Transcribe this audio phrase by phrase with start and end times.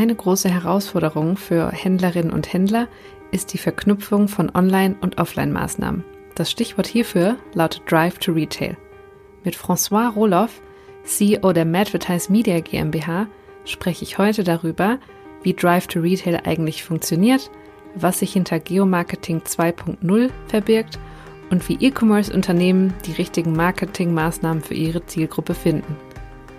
[0.00, 2.88] Eine große Herausforderung für Händlerinnen und Händler
[3.32, 6.04] ist die Verknüpfung von Online- und Offline-Maßnahmen.
[6.34, 8.78] Das Stichwort hierfür lautet Drive to Retail.
[9.44, 10.62] Mit François Roloff,
[11.04, 13.26] CEO der Madvertise Media GmbH,
[13.66, 14.98] spreche ich heute darüber,
[15.42, 17.50] wie Drive to Retail eigentlich funktioniert,
[17.94, 20.98] was sich hinter Geomarketing 2.0 verbirgt
[21.50, 25.94] und wie E-Commerce-Unternehmen die richtigen Marketingmaßnahmen für ihre Zielgruppe finden.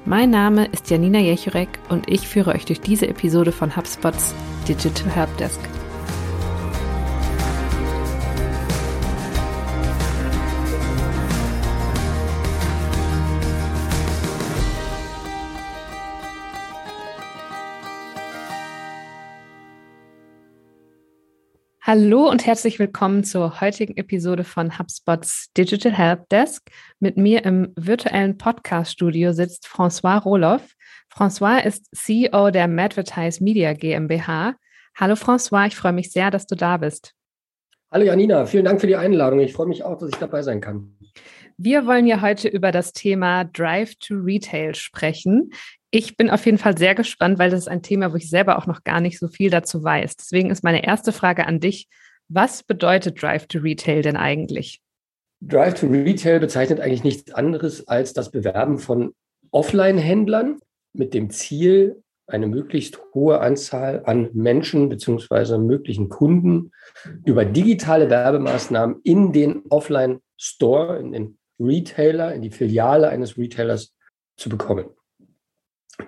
[0.05, 4.33] Mein Name ist Janina Jechurek und ich führe euch durch diese Episode von HubSpots
[4.67, 5.59] Digital Helpdesk.
[21.93, 26.65] Hallo und herzlich willkommen zur heutigen Episode von HubSpots Digital Help Desk.
[27.01, 30.61] Mit mir im virtuellen Podcast-Studio sitzt François Roloff.
[31.13, 34.55] François ist CEO der Madvertise Media GmbH.
[34.97, 37.13] Hallo François, ich freue mich sehr, dass du da bist.
[37.91, 39.41] Hallo Janina, vielen Dank für die Einladung.
[39.41, 40.95] Ich freue mich auch, dass ich dabei sein kann.
[41.57, 45.51] Wir wollen ja heute über das Thema Drive to Retail sprechen.
[45.93, 48.57] Ich bin auf jeden Fall sehr gespannt, weil das ist ein Thema, wo ich selber
[48.57, 50.15] auch noch gar nicht so viel dazu weiß.
[50.15, 51.89] Deswegen ist meine erste Frage an dich.
[52.29, 54.81] Was bedeutet Drive to Retail denn eigentlich?
[55.41, 59.13] Drive to Retail bezeichnet eigentlich nichts anderes als das Bewerben von
[59.51, 60.59] Offline-Händlern
[60.93, 65.57] mit dem Ziel, eine möglichst hohe Anzahl an Menschen bzw.
[65.57, 66.71] möglichen Kunden
[67.25, 73.93] über digitale Werbemaßnahmen in den Offline-Store, in den Retailer, in die Filiale eines Retailers
[74.37, 74.85] zu bekommen.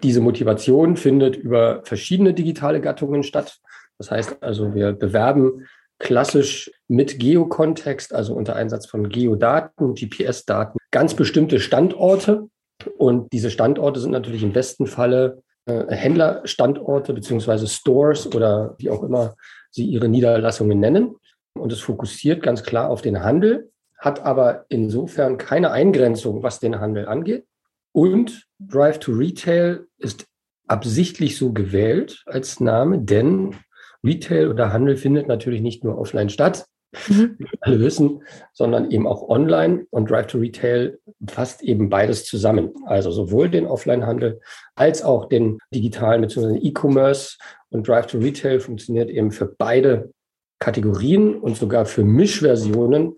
[0.01, 3.59] Diese Motivation findet über verschiedene digitale Gattungen statt.
[3.97, 5.67] Das heißt also, wir bewerben
[5.99, 12.49] klassisch mit Geokontext, also unter Einsatz von Geodaten, GPS-Daten, ganz bestimmte Standorte.
[12.97, 19.03] Und diese Standorte sind natürlich im besten Falle äh, Händlerstandorte beziehungsweise Stores oder wie auch
[19.03, 19.35] immer
[19.71, 21.15] sie ihre Niederlassungen nennen.
[21.57, 26.79] Und es fokussiert ganz klar auf den Handel, hat aber insofern keine Eingrenzung, was den
[26.79, 27.45] Handel angeht.
[27.93, 30.25] Und Drive to Retail ist
[30.67, 33.55] absichtlich so gewählt als Name, denn
[34.03, 36.65] Retail oder Handel findet natürlich nicht nur offline statt,
[37.07, 37.35] mhm.
[37.37, 39.85] wie wir alle wissen, sondern eben auch online.
[39.91, 40.99] Und Drive to Retail
[41.29, 42.73] fasst eben beides zusammen.
[42.85, 44.41] Also sowohl den Offline-Handel
[44.75, 46.57] als auch den digitalen bzw.
[46.57, 47.37] E-Commerce.
[47.69, 50.11] Und Drive to Retail funktioniert eben für beide
[50.59, 53.15] Kategorien und sogar für Mischversionen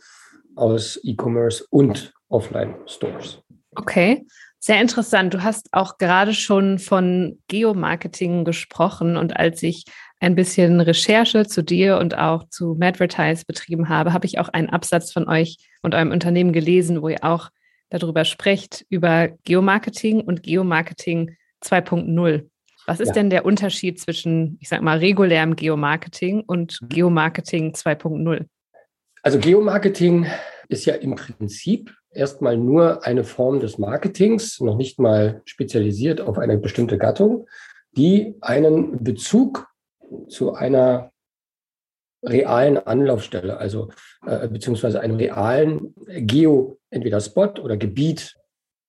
[0.56, 3.42] aus E-Commerce und Offline-Stores.
[3.76, 4.26] Okay.
[4.66, 5.32] Sehr interessant.
[5.32, 9.86] Du hast auch gerade schon von Geomarketing gesprochen und als ich
[10.20, 14.72] ein bisschen Recherche zu dir und auch zu Madvertise betrieben habe, habe ich auch einen
[14.72, 17.52] Absatz von euch und eurem Unternehmen gelesen, wo ihr auch
[17.92, 22.50] darüber sprecht, über Geomarketing und Geomarketing 2.0.
[22.88, 23.14] Was ist ja.
[23.14, 26.90] denn der Unterschied zwischen, ich sag mal, regulärem Geomarketing und mhm.
[26.90, 28.48] Geomarketing 2.0?
[29.22, 30.26] Also Geomarketing
[30.70, 36.38] ist ja im Prinzip erstmal nur eine Form des Marketings, noch nicht mal spezialisiert auf
[36.38, 37.48] eine bestimmte Gattung,
[37.92, 39.68] die einen Bezug
[40.28, 41.12] zu einer
[42.24, 43.90] realen Anlaufstelle, also
[44.26, 48.36] äh, beziehungsweise einem realen Geo, entweder Spot oder Gebiet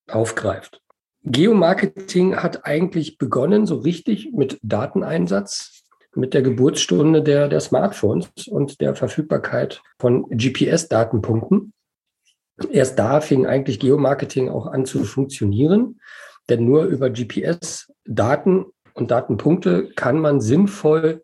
[0.09, 0.81] aufgreift.
[1.23, 5.83] Geomarketing hat eigentlich begonnen, so richtig mit Dateneinsatz,
[6.15, 11.73] mit der Geburtsstunde der, der Smartphones und der Verfügbarkeit von GPS-Datenpunkten.
[12.71, 15.99] Erst da fing eigentlich Geomarketing auch an zu funktionieren,
[16.49, 21.23] denn nur über GPS-Daten und Datenpunkte kann man sinnvoll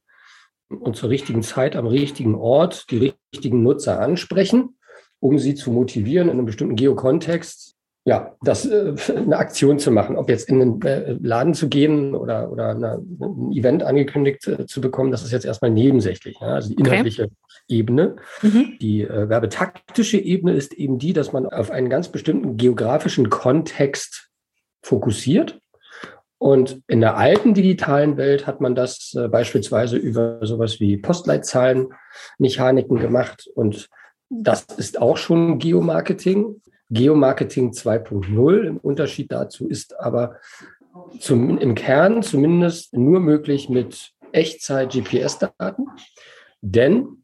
[0.70, 4.78] und zur richtigen Zeit am richtigen Ort die richtigen Nutzer ansprechen,
[5.20, 7.73] um sie zu motivieren, in einem bestimmten Geokontext
[8.06, 12.16] ja, das äh, eine Aktion zu machen, ob jetzt in den äh, Laden zu gehen
[12.16, 16.38] oder, oder eine, ein Event angekündigt äh, zu bekommen, das ist jetzt erstmal nebensächlich.
[16.40, 16.48] Ja?
[16.48, 17.34] Also die inhaltliche okay.
[17.70, 18.16] Ebene.
[18.42, 18.78] Mhm.
[18.82, 24.30] Die äh, werbetaktische Ebene ist eben die, dass man auf einen ganz bestimmten geografischen Kontext
[24.82, 25.60] fokussiert.
[26.38, 33.50] Und in der alten digitalen Welt hat man das beispielsweise über sowas wie Postleitzahlenmechaniken gemacht.
[33.56, 33.88] Und
[34.30, 36.62] das ist auch schon Geomarketing.
[36.94, 40.38] Geomarketing 2.0 im Unterschied dazu ist aber
[41.20, 45.88] zum, im Kern zumindest nur möglich mit Echtzeit-GPS-Daten,
[46.62, 47.24] denn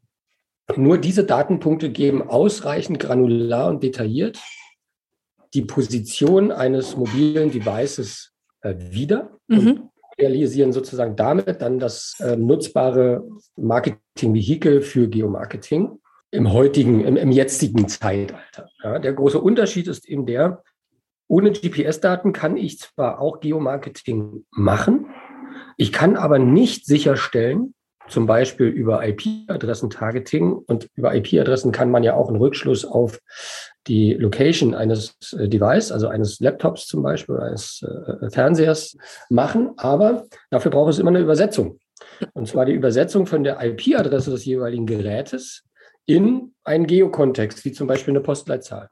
[0.76, 4.40] nur diese Datenpunkte geben ausreichend granular und detailliert
[5.54, 8.32] die Position eines mobilen Devices
[8.62, 9.58] äh, wieder mhm.
[9.58, 13.26] und realisieren sozusagen damit dann das äh, nutzbare
[13.56, 15.98] Marketing-Vehikel für Geomarketing
[16.30, 18.68] im heutigen, im, im jetzigen Zeitalter.
[18.82, 20.62] Ja, der große Unterschied ist eben der,
[21.30, 25.06] ohne GPS-Daten kann ich zwar auch Geomarketing machen,
[25.76, 27.74] Ich kann aber nicht sicherstellen,
[28.08, 30.52] zum Beispiel über IP-Adressen-Targeting.
[30.52, 33.20] Und über IP-Adressen kann man ja auch einen Rückschluss auf
[33.86, 38.96] die Location eines äh, Device, also eines Laptops zum Beispiel, eines äh, Fernsehers
[39.30, 39.70] machen.
[39.76, 41.78] Aber dafür braucht es immer eine Übersetzung.
[42.34, 45.62] Und zwar die Übersetzung von der IP-Adresse des jeweiligen Gerätes
[46.06, 48.88] in einen Geokontext, wie zum Beispiel eine Postleitzahl.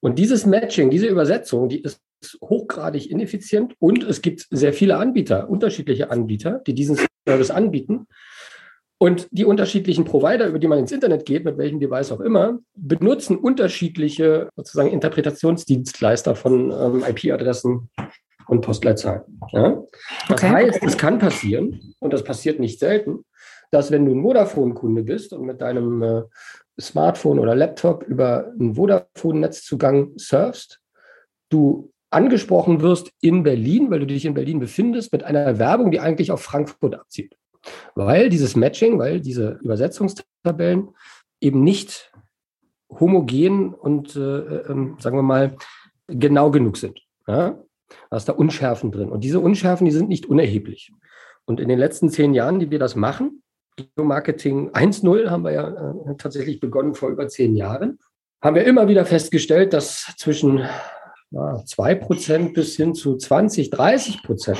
[0.00, 2.00] Und dieses Matching, diese Übersetzung, die ist
[2.42, 8.06] hochgradig ineffizient und es gibt sehr viele Anbieter, unterschiedliche Anbieter, die diesen Service anbieten.
[9.00, 12.58] Und die unterschiedlichen Provider, über die man ins Internet geht, mit welchem Device auch immer,
[12.74, 17.90] benutzen unterschiedliche sozusagen Interpretationsdienstleister von ähm, IP-Adressen
[18.48, 19.22] und Postleitzahlen.
[19.52, 19.80] Ja?
[20.28, 20.48] Das okay.
[20.48, 23.24] heißt, es kann passieren, und das passiert nicht selten,
[23.70, 26.22] dass wenn du ein Vodafone-Kunde bist und mit deinem äh,
[26.80, 30.80] Smartphone oder Laptop über einen Vodafone-Netzzugang surfst,
[31.50, 36.00] du angesprochen wirst in Berlin, weil du dich in Berlin befindest, mit einer Werbung, die
[36.00, 37.36] eigentlich auf Frankfurt abzielt.
[37.94, 40.90] Weil dieses Matching, weil diese Übersetzungstabellen
[41.40, 42.12] eben nicht
[42.88, 45.56] homogen und, äh, äh, sagen wir mal,
[46.06, 47.00] genau genug sind.
[47.26, 47.62] Ja?
[48.10, 49.10] Da ist da Unschärfen drin.
[49.10, 50.92] Und diese Unschärfen, die sind nicht unerheblich.
[51.44, 53.42] Und in den letzten zehn Jahren, die wir das machen,
[53.96, 57.98] Geomarketing 1.0 haben wir ja äh, tatsächlich begonnen vor über zehn Jahren,
[58.42, 60.58] haben wir immer wieder festgestellt, dass zwischen
[61.30, 64.58] ja, 2% bis hin zu 20, 30 Prozent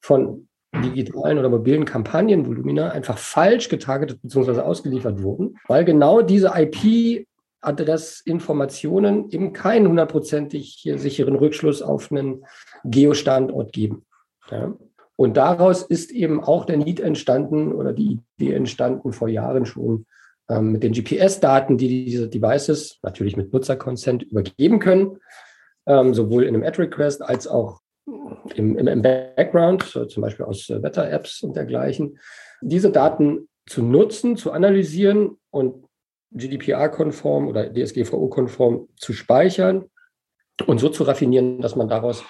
[0.00, 4.60] von digitalen oder mobilen Kampagnenvolumina einfach falsch getargetet bzw.
[4.60, 7.26] ausgeliefert wurden, weil genau diese IP
[7.60, 12.44] Adressinformationen eben keinen hundertprozentig sicheren Rückschluss auf einen
[12.84, 14.04] Geostandort geben.
[14.50, 14.74] Ja.
[15.16, 20.06] Und daraus ist eben auch der Need entstanden oder die Idee entstanden vor Jahren schon
[20.48, 25.18] ähm, mit den GPS-Daten, die diese Devices natürlich mit Nutzerconsent übergeben können,
[25.86, 27.80] ähm, sowohl in einem Ad-Request als auch
[28.54, 32.18] im, im, im Background, so zum Beispiel aus äh, Wetter-Apps und dergleichen,
[32.60, 35.86] diese Daten zu nutzen, zu analysieren und
[36.32, 39.86] GDPR-konform oder DSGVO-konform zu speichern
[40.66, 42.24] und so zu raffinieren, dass man daraus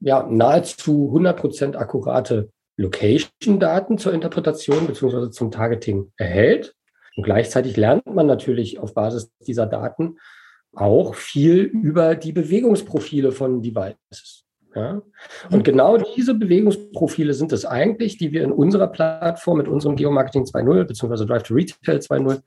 [0.00, 5.30] ja, nahezu 100% akkurate Location-Daten zur Interpretation bzw.
[5.30, 6.74] zum Targeting erhält.
[7.16, 10.18] Und gleichzeitig lernt man natürlich auf Basis dieser Daten
[10.74, 14.44] auch viel über die Bewegungsprofile von Devices.
[14.74, 15.02] Ja?
[15.50, 20.44] Und genau diese Bewegungsprofile sind es eigentlich, die wir in unserer Plattform mit unserem Geomarketing
[20.44, 21.26] 2.0 bzw.
[21.26, 22.42] Drive to Retail 2.0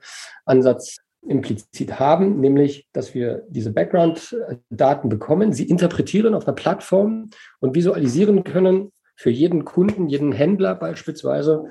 [0.46, 7.30] Ansatz implizit haben, nämlich, dass wir diese Background-Daten bekommen, sie interpretieren auf einer Plattform
[7.60, 11.66] und visualisieren können für jeden Kunden, jeden Händler beispielsweise,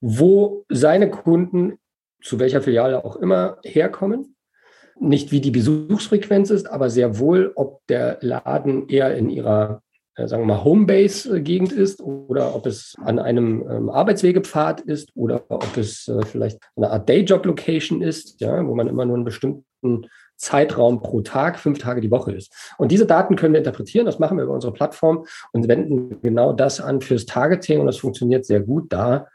[0.00, 1.78] wo seine Kunden
[2.22, 4.36] zu welcher Filiale auch immer herkommen.
[5.00, 9.82] Nicht wie die Besuchsfrequenz ist, aber sehr wohl, ob der Laden eher in ihrer
[10.16, 15.76] sagen wir mal, Homebase-Gegend ist oder ob es an einem ähm, Arbeitswegepfad ist oder ob
[15.76, 20.06] es äh, vielleicht eine Art Dayjob-Location ist, ja, wo man immer nur einen bestimmten
[20.36, 22.52] Zeitraum pro Tag, fünf Tage die Woche ist.
[22.76, 26.52] Und diese Daten können wir interpretieren, das machen wir über unsere Plattform und wenden genau
[26.52, 29.28] das an fürs Targeting und das funktioniert sehr gut, da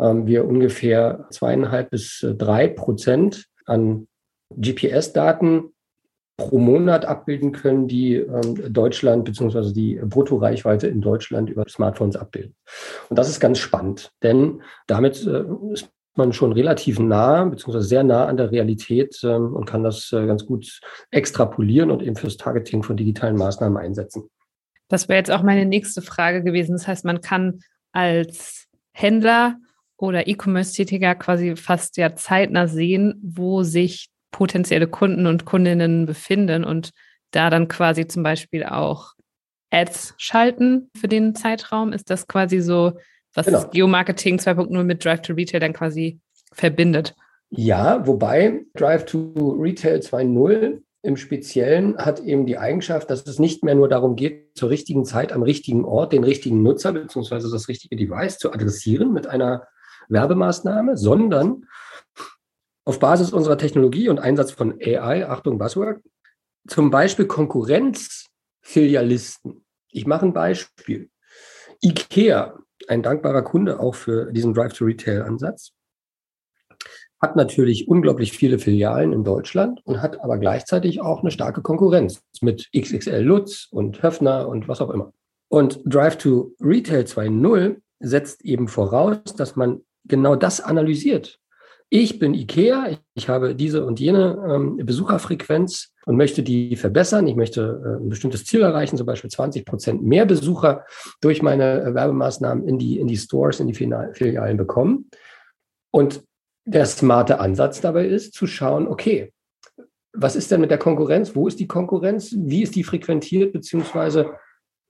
[0.00, 4.08] ähm, wir ungefähr zweieinhalb bis äh, drei Prozent an
[4.50, 5.72] GPS-Daten
[6.38, 9.72] pro Monat abbilden können, die ähm, Deutschland bzw.
[9.72, 12.54] die Bruttoreichweite in Deutschland über Smartphones abbilden.
[13.10, 17.80] Und das ist ganz spannend, denn damit äh, ist man schon relativ nah bzw.
[17.80, 22.16] sehr nah an der Realität ähm, und kann das äh, ganz gut extrapolieren und eben
[22.16, 24.30] fürs Targeting von digitalen Maßnahmen einsetzen.
[24.88, 26.72] Das wäre jetzt auch meine nächste Frage gewesen.
[26.72, 27.60] Das heißt, man kann
[27.92, 29.56] als Händler
[29.96, 36.90] oder E-Commerce-Tätiger quasi fast ja zeitnah sehen, wo sich potenzielle Kunden und Kundinnen befinden und
[37.30, 39.14] da dann quasi zum Beispiel auch
[39.70, 41.92] Ads schalten für den Zeitraum?
[41.92, 42.98] Ist das quasi so,
[43.34, 43.68] was genau.
[43.70, 46.20] Geomarketing 2.0 mit Drive to Retail dann quasi
[46.52, 47.14] verbindet?
[47.50, 53.62] Ja, wobei Drive to Retail 2.0 im Speziellen hat eben die Eigenschaft, dass es nicht
[53.62, 57.50] mehr nur darum geht, zur richtigen Zeit am richtigen Ort den richtigen Nutzer bzw.
[57.50, 59.66] das richtige Device zu adressieren mit einer
[60.08, 61.66] Werbemaßnahme, sondern
[62.88, 66.00] auf Basis unserer Technologie und Einsatz von AI, Achtung, Buzzword,
[66.66, 69.62] zum Beispiel Konkurrenzfilialisten.
[69.90, 71.10] Ich mache ein Beispiel.
[71.84, 75.72] IKEA, ein dankbarer Kunde auch für diesen Drive-to-Retail-Ansatz,
[77.20, 82.22] hat natürlich unglaublich viele Filialen in Deutschland und hat aber gleichzeitig auch eine starke Konkurrenz
[82.40, 85.12] mit XXL Lutz und Höfner und was auch immer.
[85.48, 91.38] Und Drive to Retail 2.0 setzt eben voraus, dass man genau das analysiert
[91.90, 97.26] ich bin IKEA, ich habe diese und jene ähm, Besucherfrequenz und möchte die verbessern.
[97.26, 100.84] Ich möchte äh, ein bestimmtes Ziel erreichen, zum Beispiel 20 Prozent mehr Besucher
[101.20, 105.10] durch meine äh, Werbemaßnahmen in die, in die Stores, in die Filialen bekommen.
[105.90, 106.22] Und
[106.66, 109.32] der smarte Ansatz dabei ist, zu schauen, okay,
[110.12, 111.34] was ist denn mit der Konkurrenz?
[111.34, 112.34] Wo ist die Konkurrenz?
[112.36, 113.52] Wie ist die frequentiert?
[113.52, 114.34] Beziehungsweise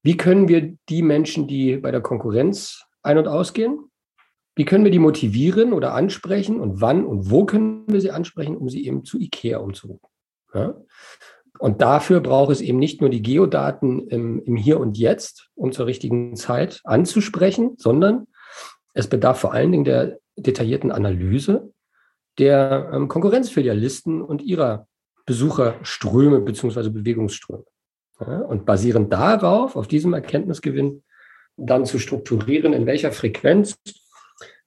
[0.03, 3.91] wie können wir die Menschen, die bei der Konkurrenz ein- und ausgehen,
[4.59, 8.57] wie können wir die motivieren oder ansprechen und wann und wo können wir sie ansprechen,
[8.57, 10.09] um sie eben zu IKEA umzurufen?
[10.53, 10.75] Ja?
[11.61, 15.71] Und dafür braucht es eben nicht nur die Geodaten im, im Hier und Jetzt, um
[15.71, 18.27] zur richtigen Zeit anzusprechen, sondern
[18.95, 21.73] es bedarf vor allen Dingen der detaillierten Analyse
[22.41, 24.89] der ähm, Konkurrenzfilialisten und ihrer
[25.25, 27.65] Besucherströme beziehungsweise Bewegungsströme.
[28.21, 28.41] Ja?
[28.41, 31.05] Und basierend darauf, auf diesem Erkenntnisgewinn,
[31.57, 33.77] dann zu strukturieren, in welcher Frequenz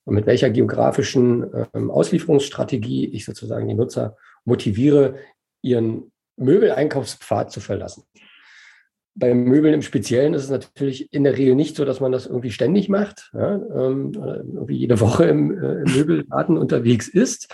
[0.06, 5.16] und mit welcher geografischen ähm, Auslieferungsstrategie ich sozusagen die Nutzer motiviere,
[5.62, 8.04] ihren Möbeleinkaufspfad zu verlassen.
[9.14, 12.26] Bei Möbeln im Speziellen ist es natürlich in der Regel nicht so, dass man das
[12.26, 17.54] irgendwie ständig macht, ja, ähm, irgendwie jede Woche im, äh, im Möbelladen unterwegs ist.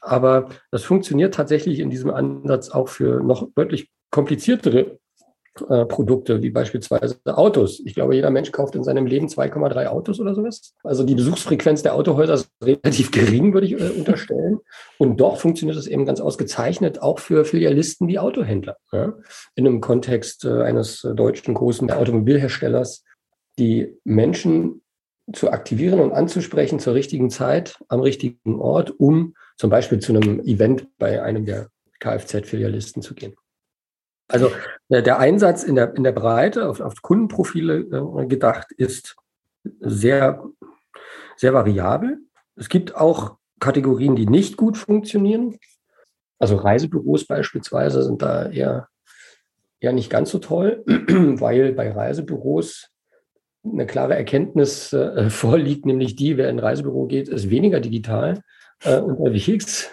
[0.00, 4.98] Aber das funktioniert tatsächlich in diesem Ansatz auch für noch deutlich kompliziertere
[5.68, 7.80] äh, Produkte, wie beispielsweise Autos.
[7.84, 10.74] Ich glaube, jeder Mensch kauft in seinem Leben 2,3 Autos oder sowas.
[10.82, 14.58] Also die Besuchsfrequenz der Autohäuser ist relativ gering, würde ich äh, unterstellen.
[14.98, 18.76] Und doch funktioniert es eben ganz ausgezeichnet auch für Filialisten wie Autohändler.
[18.92, 19.14] Ja?
[19.54, 23.04] In einem Kontext äh, eines deutschen großen Automobilherstellers,
[23.58, 24.82] die Menschen
[25.32, 30.40] zu aktivieren und anzusprechen zur richtigen Zeit, am richtigen Ort, um zum Beispiel zu einem
[30.40, 31.68] Event bei einem der
[32.00, 33.34] Kfz-Filialisten zu gehen.
[34.28, 34.50] Also
[34.90, 39.16] äh, der Einsatz in der, in der Breite auf, auf Kundenprofile äh, gedacht ist
[39.80, 40.44] sehr,
[41.36, 42.18] sehr variabel.
[42.56, 45.58] Es gibt auch Kategorien, die nicht gut funktionieren.
[46.38, 48.88] Also Reisebüros beispielsweise sind da eher,
[49.80, 52.90] eher nicht ganz so toll, weil bei Reisebüros
[53.64, 58.42] eine klare Erkenntnis äh, vorliegt, nämlich die, wer in ein Reisebüro geht, ist weniger digital
[58.84, 59.90] äh, unterwegs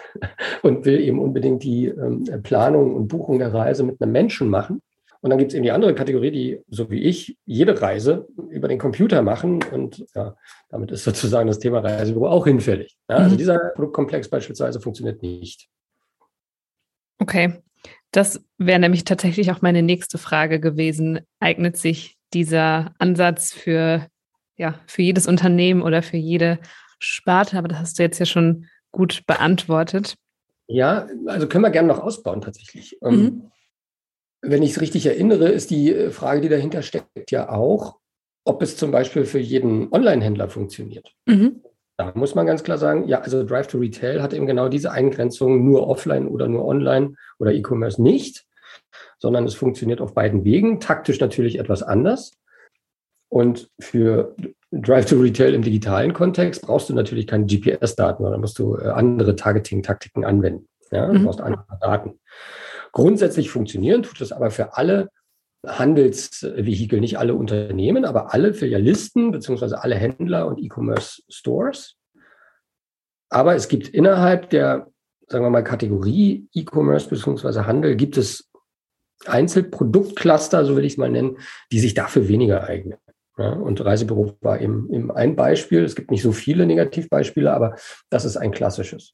[0.62, 4.82] und will eben unbedingt die ähm, Planung und Buchung der Reise mit einem Menschen machen.
[5.20, 8.68] Und dann gibt es eben die andere Kategorie, die, so wie ich, jede Reise über
[8.68, 9.60] den Computer machen.
[9.72, 10.36] Und ja,
[10.68, 12.96] damit ist sozusagen das Thema Reisebüro auch hinfällig.
[13.08, 13.38] Ja, also mhm.
[13.38, 15.68] dieser Produktkomplex beispielsweise funktioniert nicht.
[17.18, 17.54] Okay.
[18.12, 21.20] Das wäre nämlich tatsächlich auch meine nächste Frage gewesen.
[21.40, 24.06] Eignet sich dieser Ansatz für,
[24.56, 26.58] ja, für jedes Unternehmen oder für jede
[26.98, 27.58] Sparte?
[27.58, 30.16] Aber das hast du jetzt ja schon gut beantwortet.
[30.66, 32.98] Ja, also können wir gerne noch ausbauen tatsächlich.
[33.02, 33.52] Ähm, mhm.
[34.40, 37.98] Wenn ich es richtig erinnere, ist die äh, Frage, die dahinter steckt, ja auch,
[38.44, 41.14] ob es zum Beispiel für jeden Online-Händler funktioniert.
[41.26, 41.62] Mhm.
[41.98, 44.90] Da muss man ganz klar sagen, ja, also Drive to Retail hat eben genau diese
[44.90, 48.44] Eingrenzung nur offline oder nur online oder E-Commerce nicht,
[49.18, 52.32] sondern es funktioniert auf beiden Wegen, taktisch natürlich etwas anders.
[53.28, 54.34] Und für
[54.72, 58.88] Drive to Retail im digitalen Kontext brauchst du natürlich keine GPS-Daten, sondern musst du äh,
[58.88, 60.68] andere Targeting-Taktiken anwenden.
[60.90, 61.06] Ja?
[61.06, 61.24] Du mhm.
[61.24, 62.20] brauchst andere Daten.
[62.92, 65.10] Grundsätzlich funktionieren tut es aber für alle
[65.66, 71.96] Handelsvehikel, nicht alle Unternehmen, aber alle Filialisten beziehungsweise alle Händler und E-Commerce-Stores.
[73.28, 74.88] Aber es gibt innerhalb der,
[75.28, 78.50] sagen wir mal, Kategorie E-Commerce beziehungsweise Handel, gibt es
[79.26, 81.38] Einzelproduktcluster, so will ich es mal nennen,
[81.72, 82.98] die sich dafür weniger eignen.
[83.38, 85.84] Ja, und Reisebüro war eben, eben ein Beispiel.
[85.84, 87.76] Es gibt nicht so viele Negativbeispiele, aber
[88.08, 89.12] das ist ein klassisches.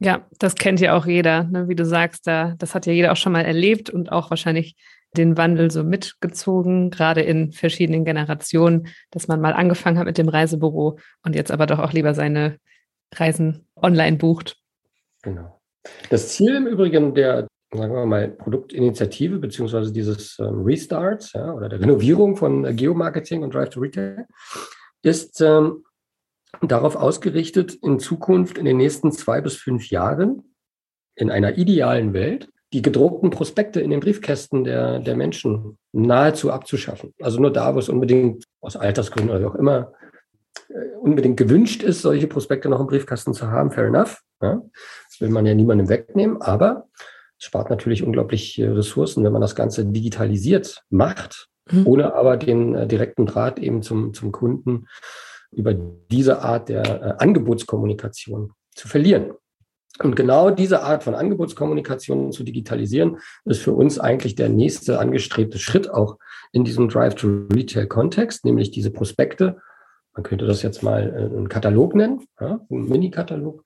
[0.00, 1.68] Ja, das kennt ja auch jeder, ne?
[1.68, 4.76] wie du sagst, da, das hat ja jeder auch schon mal erlebt und auch wahrscheinlich
[5.16, 10.28] den Wandel so mitgezogen, gerade in verschiedenen Generationen, dass man mal angefangen hat mit dem
[10.28, 12.58] Reisebüro und jetzt aber doch auch lieber seine
[13.14, 14.56] Reisen online bucht.
[15.22, 15.60] Genau.
[16.10, 21.68] Das Ziel im Übrigen der, sagen wir mal, Produktinitiative beziehungsweise dieses ähm, Restarts ja, oder
[21.68, 24.26] der Renovierung von äh, Geomarketing und Drive to Retail
[25.02, 25.84] ist ähm,
[26.62, 30.54] darauf ausgerichtet, in Zukunft in den nächsten zwei bis fünf Jahren
[31.14, 37.14] in einer idealen Welt die gedruckten Prospekte in den Briefkästen der, der Menschen nahezu abzuschaffen.
[37.20, 39.92] Also nur da, wo es unbedingt aus Altersgründen oder wie auch immer
[40.68, 44.22] äh, unbedingt gewünscht ist, solche Prospekte noch im Briefkasten zu haben, fair enough.
[44.42, 44.62] Ja.
[45.08, 46.88] Das will man ja niemandem wegnehmen, aber
[47.38, 51.86] spart natürlich unglaublich Ressourcen, wenn man das Ganze digitalisiert macht, mhm.
[51.86, 54.86] ohne aber den äh, direkten Draht eben zum, zum Kunden
[55.50, 59.32] über diese Art der äh, Angebotskommunikation zu verlieren.
[60.00, 65.58] Und genau diese Art von Angebotskommunikation zu digitalisieren, ist für uns eigentlich der nächste angestrebte
[65.58, 66.18] Schritt auch
[66.52, 69.58] in diesem Drive-to-Retail-Kontext, nämlich diese Prospekte.
[70.14, 73.64] Man könnte das jetzt mal äh, einen Katalog nennen, ja, einen Mini-Katalog,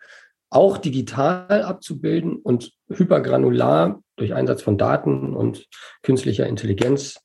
[0.52, 5.66] auch digital abzubilden und hypergranular durch Einsatz von Daten und
[6.02, 7.16] künstlicher Intelligenz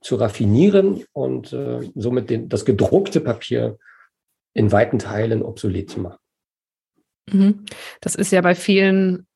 [0.00, 3.78] zu raffinieren und äh, somit den, das gedruckte Papier
[4.54, 6.18] in weiten Teilen obsolet zu machen.
[7.30, 7.66] Mhm.
[8.00, 9.26] Das ist ja bei vielen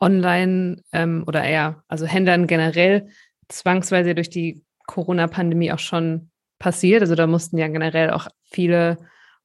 [0.00, 3.08] Online ähm, oder eher, also Händlern generell
[3.48, 7.02] zwangsweise durch die Corona-Pandemie auch schon passiert.
[7.02, 8.96] Also da mussten ja generell auch viele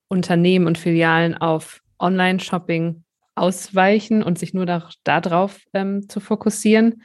[0.07, 3.03] Unternehmen und Filialen auf Online-Shopping
[3.35, 4.65] ausweichen und sich nur
[5.03, 7.03] darauf ähm, zu fokussieren.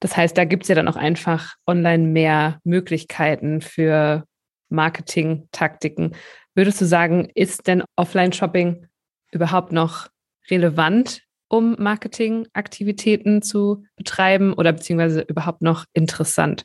[0.00, 4.24] Das heißt, da gibt es ja dann auch einfach online mehr Möglichkeiten für
[4.70, 6.16] Marketing-Taktiken.
[6.54, 8.86] Würdest du sagen, ist denn Offline-Shopping
[9.30, 10.08] überhaupt noch
[10.50, 16.64] relevant, um Marketingaktivitäten zu betreiben oder beziehungsweise überhaupt noch interessant?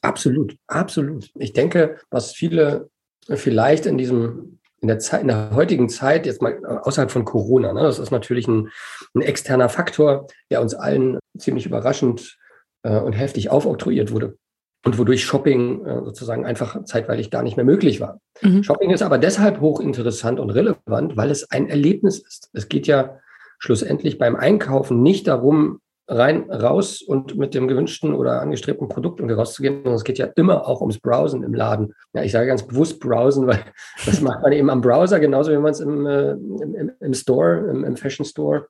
[0.00, 1.30] Absolut, absolut.
[1.36, 2.90] Ich denke, was viele
[3.28, 7.72] vielleicht in diesem in der Zeit, in der heutigen Zeit, jetzt mal außerhalb von Corona,
[7.72, 8.68] ne, das ist natürlich ein,
[9.14, 12.36] ein externer Faktor, der uns allen ziemlich überraschend
[12.82, 14.36] äh, und heftig aufoktroyiert wurde
[14.84, 18.20] und wodurch Shopping äh, sozusagen einfach zeitweilig gar nicht mehr möglich war.
[18.40, 18.64] Mhm.
[18.64, 22.50] Shopping ist aber deshalb hochinteressant und relevant, weil es ein Erlebnis ist.
[22.52, 23.20] Es geht ja
[23.60, 25.78] schlussendlich beim Einkaufen nicht darum,
[26.08, 29.82] rein, raus und mit dem gewünschten oder angestrebten Produkt irgendwie rauszugehen.
[29.82, 31.94] Und es geht ja immer auch ums Browsen im Laden.
[32.12, 33.64] Ja, ich sage ganz bewusst Browsen, weil
[34.06, 37.70] das macht man eben am Browser genauso, wie man es im, äh, im, im, Store,
[37.70, 38.66] im, im Fashion Store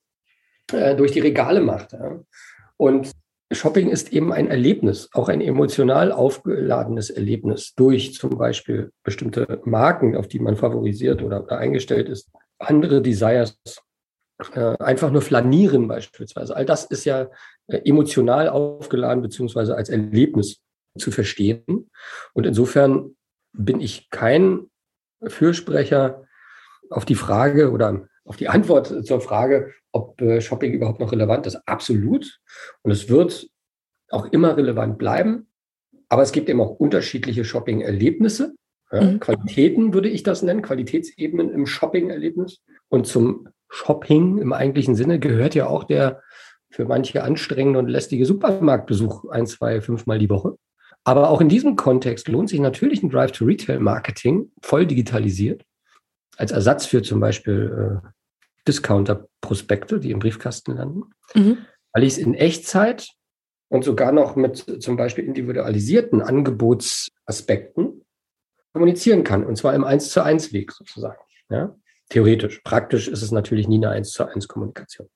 [0.73, 1.93] äh, durch die Regale macht.
[1.93, 2.21] Ja.
[2.77, 3.13] Und
[3.53, 10.17] Shopping ist eben ein Erlebnis, auch ein emotional aufgeladenes Erlebnis durch zum Beispiel bestimmte Marken,
[10.17, 13.59] auf die man favorisiert oder, oder eingestellt ist, andere Desires,
[14.51, 16.57] einfach nur flanieren beispielsweise.
[16.57, 17.31] All das ist ja
[17.69, 20.61] äh, emotional aufgeladen beziehungsweise als Erlebnis
[20.99, 21.91] zu verstehen.
[22.35, 23.17] Und insofern
[23.53, 24.71] bin ich kein
[25.25, 26.25] Fürsprecher
[26.91, 31.47] auf die Frage oder auf die Antwort zur Frage, ob äh, Shopping überhaupt noch relevant
[31.47, 31.57] ist.
[31.67, 32.41] Absolut.
[32.83, 33.49] Und es wird
[34.11, 35.49] auch immer relevant bleiben.
[36.09, 38.55] Aber es gibt eben auch unterschiedliche Shopping-Erlebnisse.
[38.91, 39.21] Ja, mhm.
[39.21, 42.61] Qualitäten würde ich das nennen, Qualitätsebenen im Shopping-Erlebnis.
[42.89, 46.23] Und zum Shopping im eigentlichen Sinne gehört ja auch der
[46.71, 50.57] für manche anstrengende und lästige Supermarktbesuch ein, zwei, fünfmal die Woche.
[51.05, 55.65] Aber auch in diesem Kontext lohnt sich natürlich ein Drive-to-Retail-Marketing voll digitalisiert
[56.37, 58.09] als Ersatz für zum Beispiel äh,
[58.69, 61.05] Discounter-Prospekte, die im Briefkasten landen,
[61.35, 61.59] mhm.
[61.93, 63.09] weil ich es in Echtzeit
[63.69, 68.05] und sogar noch mit zum Beispiel individualisierten Angebotsaspekten
[68.73, 69.45] kommunizieren kann.
[69.45, 71.21] Und zwar im Eins zu eins Weg sozusagen.
[71.51, 71.75] Ja?
[72.13, 72.61] Theoretisch.
[72.63, 75.09] Praktisch ist es natürlich nie eine Eins zu eins Kommunikation.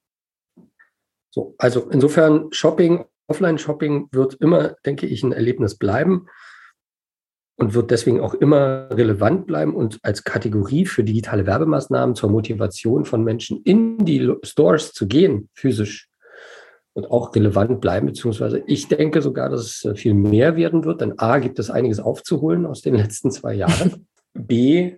[1.31, 6.27] So, also insofern Shopping, Offline-Shopping wird immer, denke ich, ein Erlebnis bleiben
[7.57, 13.05] und wird deswegen auch immer relevant bleiben und als Kategorie für digitale Werbemaßnahmen zur Motivation
[13.05, 16.09] von Menschen in die Stores zu gehen, physisch
[16.95, 21.03] und auch relevant bleiben, beziehungsweise ich denke sogar, dass es äh, viel mehr werden wird,
[21.03, 24.07] denn A gibt es einiges aufzuholen aus den letzten zwei Jahren.
[24.33, 24.97] B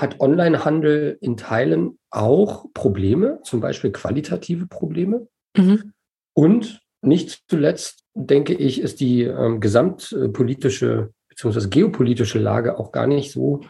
[0.00, 5.26] hat Onlinehandel in Teilen auch Probleme, zum Beispiel qualitative Probleme.
[5.56, 5.92] Mhm.
[6.34, 11.68] Und nicht zuletzt, denke ich, ist die ähm, gesamtpolitische bzw.
[11.68, 13.60] geopolitische Lage auch gar nicht so,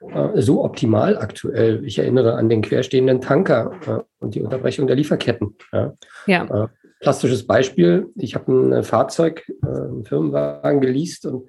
[0.00, 1.84] äh, so optimal aktuell.
[1.84, 5.56] Ich erinnere an den querstehenden Tanker äh, und die Unterbrechung der Lieferketten.
[5.72, 5.94] Ja.
[6.26, 6.64] ja.
[6.64, 6.68] Äh,
[7.00, 8.08] plastisches Beispiel.
[8.16, 11.48] Ich habe ein Fahrzeug, äh, einen Firmenwagen geleast und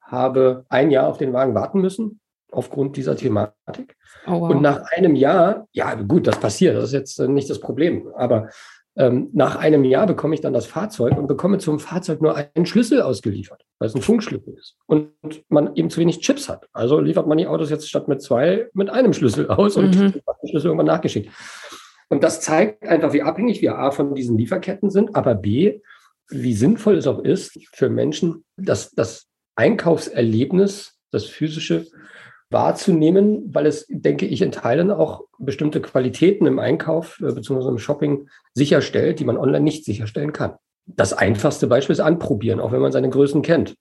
[0.00, 2.20] habe ein Jahr auf den Wagen warten müssen
[2.54, 3.96] aufgrund dieser Thematik.
[4.26, 4.50] Oh, wow.
[4.50, 8.08] Und nach einem Jahr, ja gut, das passiert, das ist jetzt äh, nicht das Problem,
[8.16, 8.48] aber
[8.96, 12.64] ähm, nach einem Jahr bekomme ich dann das Fahrzeug und bekomme zum Fahrzeug nur einen
[12.64, 15.12] Schlüssel ausgeliefert, weil es ein Funkschlüssel ist und
[15.48, 16.68] man eben zu wenig Chips hat.
[16.72, 20.12] Also liefert man die Autos jetzt statt mit zwei mit einem Schlüssel aus und mhm.
[20.12, 21.30] den Schlüssel irgendwann nachgeschickt.
[22.08, 25.80] Und das zeigt einfach, wie abhängig wir A von diesen Lieferketten sind, aber B,
[26.30, 31.86] wie sinnvoll es auch ist für Menschen, dass das Einkaufserlebnis, das physische,
[32.54, 37.68] wahrzunehmen, weil es, denke ich, in Teilen auch bestimmte Qualitäten im Einkauf äh, bzw.
[37.68, 40.54] im Shopping sicherstellt, die man online nicht sicherstellen kann.
[40.86, 43.74] Das einfachste Beispiel ist Anprobieren, auch wenn man seine Größen kennt,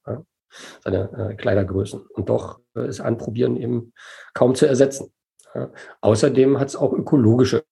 [0.83, 2.01] seine äh, Kleidergrößen.
[2.13, 3.93] Und doch äh, ist Anprobieren eben
[4.33, 5.13] kaum zu ersetzen.
[6.01, 7.63] Außerdem hat es auch ökologische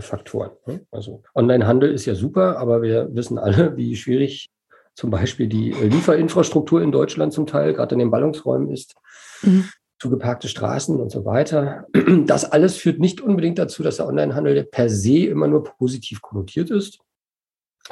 [0.00, 0.50] Faktoren.
[0.66, 0.80] Ja.
[0.90, 4.50] Also Onlinehandel ist ja super, aber wir wissen alle, wie schwierig
[4.94, 8.96] zum Beispiel die Lieferinfrastruktur in Deutschland zum Teil, gerade in den Ballungsräumen ist.
[9.42, 11.86] Mhm zugeparkte Straßen und so weiter.
[12.26, 16.70] Das alles führt nicht unbedingt dazu, dass der Onlinehandel per se immer nur positiv konnotiert
[16.70, 16.98] ist.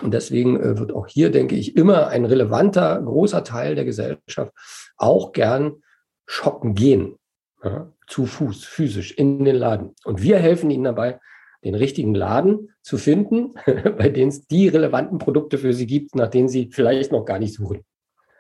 [0.03, 4.53] Und deswegen äh, wird auch hier, denke ich, immer ein relevanter, großer Teil der Gesellschaft
[4.97, 5.83] auch gern
[6.27, 7.17] shoppen gehen.
[7.63, 9.95] Ja, zu Fuß, physisch, in den Laden.
[10.05, 11.21] Und wir helfen ihnen dabei,
[11.65, 16.29] den richtigen Laden zu finden, bei denen es die relevanten Produkte für sie gibt, nach
[16.29, 17.85] denen sie vielleicht noch gar nicht suchen.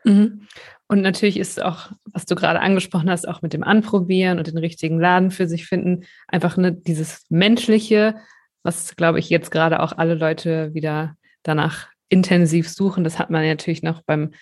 [0.05, 0.47] Mhm.
[0.87, 4.59] Und natürlich ist auch, was du gerade angesprochen hast, auch mit dem Anprobieren und den
[4.59, 8.17] richtigen Laden für sich finden, einfach ne, dieses Menschliche,
[8.62, 13.03] was, glaube ich, jetzt gerade auch alle Leute wieder danach intensiv suchen.
[13.03, 14.33] Das hat man natürlich noch beim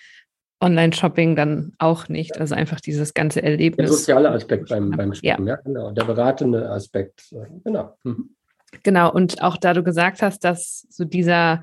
[0.61, 2.41] Online-Shopping dann auch nicht.
[2.41, 3.89] Also einfach dieses ganze Erlebnis.
[3.89, 5.55] Der soziale Aspekt beim, beim Shoppen, ja.
[5.55, 5.57] ja.
[5.57, 5.91] genau.
[5.91, 7.97] Der beratende Aspekt, genau.
[8.05, 8.35] Mhm.
[8.83, 11.63] Genau, und auch da du gesagt hast, dass so dieser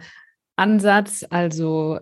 [0.56, 2.00] Ansatz, also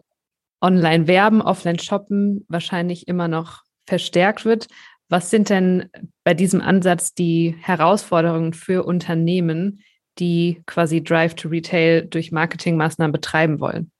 [0.61, 4.67] online werben, offline shoppen, wahrscheinlich immer noch verstärkt wird.
[5.09, 5.89] Was sind denn
[6.23, 9.81] bei diesem Ansatz die Herausforderungen für Unternehmen,
[10.19, 13.91] die quasi Drive to Retail durch Marketingmaßnahmen betreiben wollen?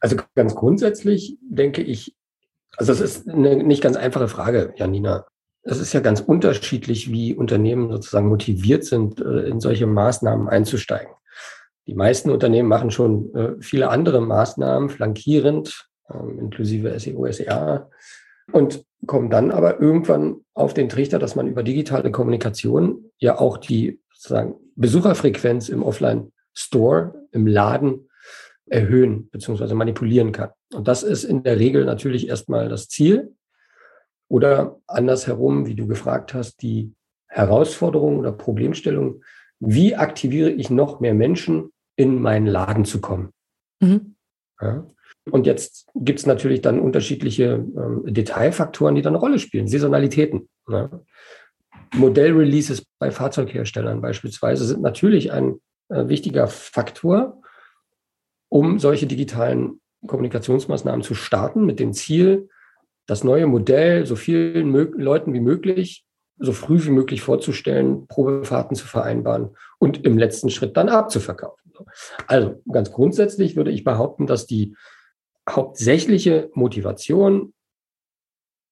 [0.00, 2.14] Also ganz grundsätzlich denke ich,
[2.76, 5.26] also das ist eine nicht ganz einfache Frage, Janina.
[5.62, 11.12] Es ist ja ganz unterschiedlich, wie Unternehmen sozusagen motiviert sind, äh, in solche Maßnahmen einzusteigen.
[11.86, 17.88] Die meisten Unternehmen machen schon äh, viele andere Maßnahmen flankierend, ähm, inklusive SEO, SEA,
[18.52, 23.58] und kommen dann aber irgendwann auf den Trichter, dass man über digitale Kommunikation ja auch
[23.58, 28.08] die sozusagen Besucherfrequenz im Offline-Store, im Laden
[28.68, 29.74] erhöhen bzw.
[29.74, 30.50] manipulieren kann.
[30.74, 33.32] Und das ist in der Regel natürlich erstmal das Ziel.
[34.28, 36.92] Oder andersherum, wie du gefragt hast, die
[37.28, 39.22] Herausforderung oder Problemstellung,
[39.60, 43.30] wie aktiviere ich noch mehr Menschen in meinen Laden zu kommen.
[43.80, 44.16] Mhm.
[44.60, 44.86] Ja.
[45.30, 49.66] Und jetzt gibt es natürlich dann unterschiedliche ähm, Detailfaktoren, die dann eine Rolle spielen.
[49.66, 50.48] Saisonalitäten.
[50.68, 50.88] Ja.
[51.94, 57.40] Modellreleases bei Fahrzeugherstellern beispielsweise sind natürlich ein äh, wichtiger Faktor,
[58.48, 62.48] um solche digitalen Kommunikationsmaßnahmen zu starten mit dem Ziel,
[63.06, 66.06] das neue Modell so vielen Leuten wie möglich
[66.38, 71.65] so früh wie möglich vorzustellen, Probefahrten zu vereinbaren und im letzten Schritt dann abzuverkaufen.
[72.26, 74.76] Also ganz grundsätzlich würde ich behaupten, dass die
[75.48, 77.52] hauptsächliche Motivation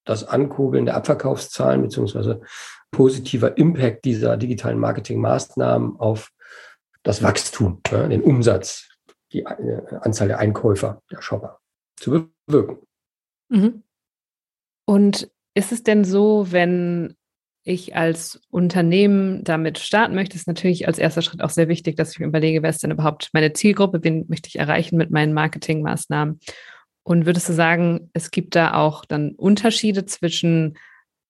[0.05, 2.43] das Ankurbeln der Abverkaufszahlen beziehungsweise
[2.90, 6.31] positiver Impact dieser digitalen Marketingmaßnahmen auf
[7.03, 8.88] das Wachstum, ja, den Umsatz,
[9.33, 11.61] die äh, Anzahl der Einkäufer, der Shopper
[11.97, 12.79] zu bewirken.
[13.49, 13.83] Mhm.
[14.87, 17.17] Und ist es denn so, wenn
[17.64, 22.12] ich als Unternehmen damit starten möchte, ist natürlich als erster Schritt auch sehr wichtig, dass
[22.12, 25.33] ich mir überlege, wer ist denn überhaupt meine Zielgruppe, wen möchte ich erreichen mit meinen
[25.33, 26.40] Marketingmaßnahmen.
[27.05, 30.77] Und würdest du sagen, es gibt da auch dann Unterschiede zwischen,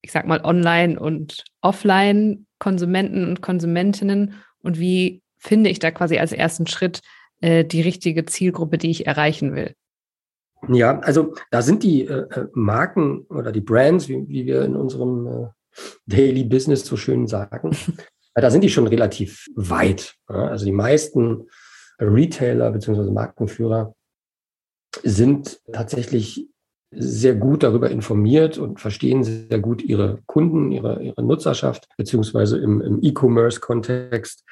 [0.03, 4.35] ich sag mal, Online- und Offline-Konsumenten und Konsumentinnen?
[4.59, 7.01] Und wie finde ich da quasi als ersten Schritt
[7.40, 9.75] äh, die richtige Zielgruppe, die ich erreichen will?
[10.68, 14.75] Ja, also da sind die äh, äh Marken oder die Brands, wie, wie wir in
[14.75, 15.47] unserem äh,
[16.07, 17.77] Daily Business so schön sagen,
[18.35, 20.15] da sind die schon relativ weit.
[20.27, 21.49] Also die meisten
[21.99, 23.11] Retailer bzw.
[23.11, 23.95] Markenführer
[25.03, 26.49] sind tatsächlich
[26.97, 32.81] sehr gut darüber informiert und verstehen sehr gut ihre Kunden, ihre, ihre Nutzerschaft, beziehungsweise im,
[32.81, 34.45] im E-Commerce-Kontext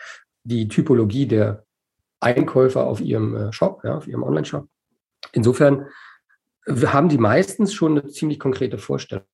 [0.44, 1.64] die Typologie der
[2.20, 4.66] Einkäufer auf ihrem äh, Shop, ja, auf ihrem Online-Shop.
[5.32, 5.86] Insofern
[6.66, 9.24] haben die meistens schon eine ziemlich konkrete Vorstellung.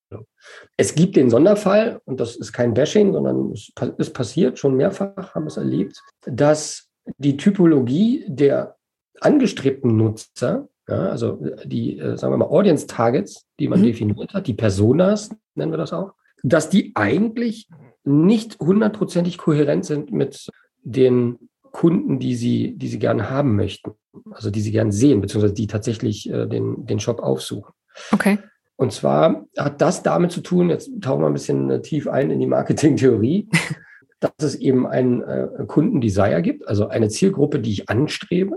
[0.77, 5.35] Es gibt den Sonderfall, und das ist kein Bashing, sondern es ist passiert, schon mehrfach
[5.35, 6.89] haben wir es erlebt, dass
[7.19, 8.77] die Typologie der
[9.21, 13.85] angestrebten Nutzer, ja, also die, äh, sagen wir mal, Audience Targets, die man mhm.
[13.85, 17.69] definiert hat, die Personas, nennen wir das auch, dass die eigentlich
[18.05, 20.49] nicht hundertprozentig kohärent sind mit
[20.83, 23.93] den Kunden, die sie, die sie gerne haben möchten,
[24.31, 27.73] also die sie gerne sehen, beziehungsweise die tatsächlich äh, den, den Shop aufsuchen.
[28.13, 28.39] Okay.
[28.77, 32.31] Und zwar hat das damit zu tun, jetzt tauchen wir ein bisschen äh, tief ein
[32.31, 33.49] in die Marketingtheorie,
[34.21, 38.57] dass es eben einen äh, Kundendesire gibt, also eine Zielgruppe, die ich anstrebe,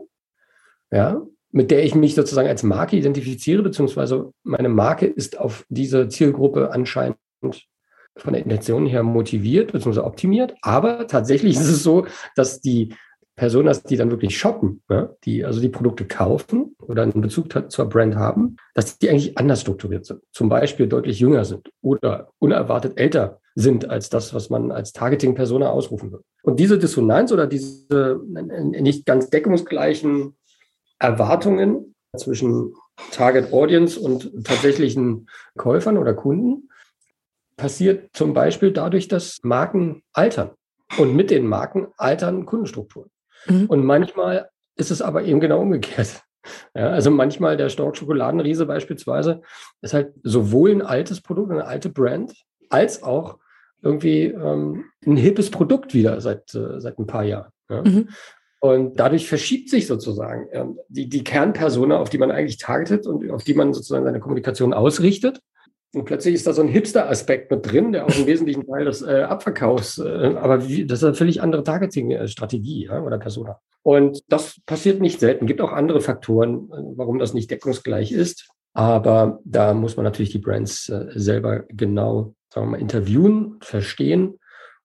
[0.92, 1.22] ja,
[1.52, 6.72] mit der ich mich sozusagen als Marke identifiziere, beziehungsweise meine Marke ist auf diese Zielgruppe
[6.72, 7.18] anscheinend
[8.18, 10.00] von der Intention her motiviert bzw.
[10.00, 10.56] optimiert.
[10.62, 12.94] Aber tatsächlich ist es so, dass die
[13.36, 17.90] Personas, die dann wirklich shoppen, ja, die also die Produkte kaufen oder einen Bezug zur
[17.90, 20.22] Brand haben, dass die eigentlich anders strukturiert sind.
[20.32, 25.70] Zum Beispiel deutlich jünger sind oder unerwartet älter sind als das, was man als Targeting-Persona
[25.70, 26.24] ausrufen wird.
[26.44, 30.36] Und diese Dissonanz oder diese nicht ganz deckungsgleichen
[31.00, 32.76] Erwartungen zwischen
[33.12, 36.70] Target Audience und tatsächlichen Käufern oder Kunden
[37.62, 40.50] passiert zum Beispiel dadurch, dass Marken altern
[40.98, 43.12] und mit den Marken altern Kundenstrukturen.
[43.46, 43.68] Mhm.
[43.68, 46.24] Und manchmal ist es aber eben genau umgekehrt.
[46.74, 49.44] Ja, also manchmal der Stork Schokoladenriese beispielsweise
[49.84, 52.34] ist halt sowohl ein altes Produkt, eine alte Brand,
[52.68, 53.38] als auch
[53.84, 57.52] irgendwie ähm, ein hippes Produkt wieder seit, äh, seit ein paar Jahren.
[57.70, 57.84] Ja?
[57.84, 58.10] Mhm.
[58.60, 63.30] Und dadurch verschiebt sich sozusagen ähm, die, die Kernpersona, auf die man eigentlich targetet und
[63.30, 65.42] auf die man sozusagen seine Kommunikation ausrichtet.
[65.94, 69.02] Und plötzlich ist da so ein Hipster-Aspekt mit drin, der auch einen wesentlichen Teil des
[69.02, 73.60] äh, Abverkaufs, äh, aber wie, das ist eine völlig andere Targeting-Strategie ja, oder Persona.
[73.84, 75.48] Und das passiert nicht selten.
[75.48, 78.50] Gibt auch andere Faktoren, äh, warum das nicht deckungsgleich ist.
[78.74, 84.40] Aber da muss man natürlich die Brands äh, selber genau, sagen wir mal, interviewen, verstehen.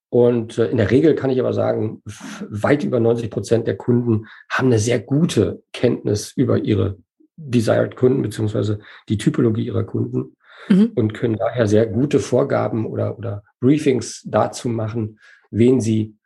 [0.08, 2.02] Und äh, in der Regel kann ich aber sagen,
[2.48, 6.96] weit über 90 Prozent der Kunden haben eine sehr gute Kenntnis über ihre
[7.36, 10.35] Desired Kunden beziehungsweise die Typologie ihrer Kunden
[10.68, 10.92] mhm.
[10.94, 15.18] und können daher sehr gute Vorgaben oder, oder Briefings dazu machen,
[15.50, 16.16] wen sie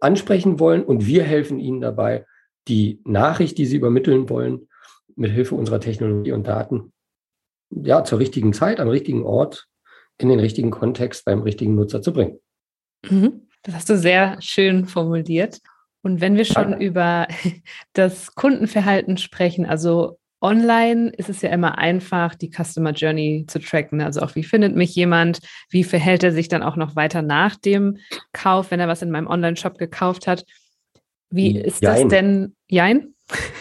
[0.00, 0.84] ansprechen wollen.
[0.84, 2.26] Und wir helfen ihnen dabei,
[2.68, 4.68] die Nachricht, die sie übermitteln wollen,
[5.16, 6.92] mit Hilfe unserer Technologie und Daten
[7.70, 9.66] ja, zur richtigen Zeit, am richtigen Ort,
[10.18, 12.40] in den richtigen Kontext beim richtigen Nutzer zu bringen.
[13.08, 13.46] Mhm.
[13.62, 15.60] Das hast du sehr schön formuliert.
[16.02, 17.28] Und wenn wir schon über
[17.92, 24.00] das Kundenverhalten sprechen, also online ist es ja immer einfach, die Customer Journey zu tracken.
[24.00, 25.40] Also auch, wie findet mich jemand?
[25.68, 27.98] Wie verhält er sich dann auch noch weiter nach dem
[28.32, 30.44] Kauf, wenn er was in meinem Online-Shop gekauft hat?
[31.30, 32.02] Wie ist Jein.
[32.02, 32.56] das denn?
[32.68, 33.14] Jein?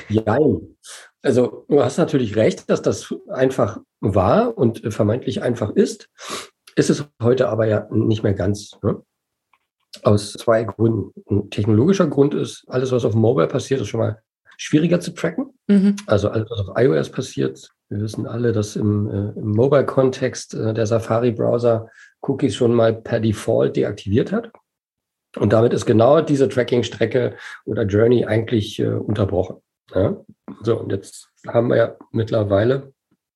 [0.09, 0.75] Jein.
[1.21, 6.09] Also du hast natürlich recht, dass das einfach war und vermeintlich einfach ist.
[6.75, 8.71] Ist es heute aber ja nicht mehr ganz.
[8.81, 9.03] Ne?
[10.03, 11.11] Aus zwei Gründen.
[11.29, 14.21] Ein technologischer Grund ist, alles, was auf Mobile passiert, ist schon mal
[14.59, 15.53] schwieriger zu tracken.
[15.67, 15.95] Mhm.
[16.05, 17.69] Also alles, was auf iOS passiert.
[17.87, 21.89] Wir wissen alle, dass im, äh, im Mobile-Kontext äh, der Safari-Browser
[22.21, 24.51] Cookies schon mal per Default deaktiviert hat.
[25.37, 29.57] Und damit ist genau diese Tracking-Strecke oder Journey eigentlich äh, unterbrochen.
[29.95, 30.17] Ja?
[30.61, 32.91] So, und jetzt haben wir ja mittlerweile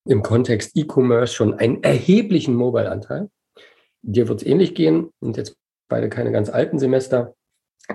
[0.06, 3.30] im Kontext E-Commerce schon einen erheblichen Mobile-Anteil.
[4.02, 5.56] Dir wird es ähnlich gehen und jetzt
[5.88, 7.34] beide keine ganz alten Semester.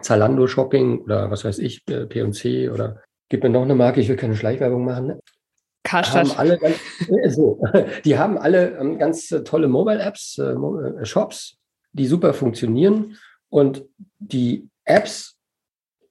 [0.00, 4.08] Zalando Shopping oder was weiß ich, äh, P&C oder gibt mir noch eine Marke, ich
[4.08, 5.06] will keine Schleichwerbung machen.
[5.06, 5.20] Ne?
[5.86, 6.76] Haben alle ganz,
[7.08, 7.62] äh, so,
[8.04, 11.56] die haben alle ähm, ganz äh, tolle Mobile-Apps, äh, Shops,
[11.92, 13.16] die super funktionieren
[13.48, 13.84] und
[14.18, 15.36] die Apps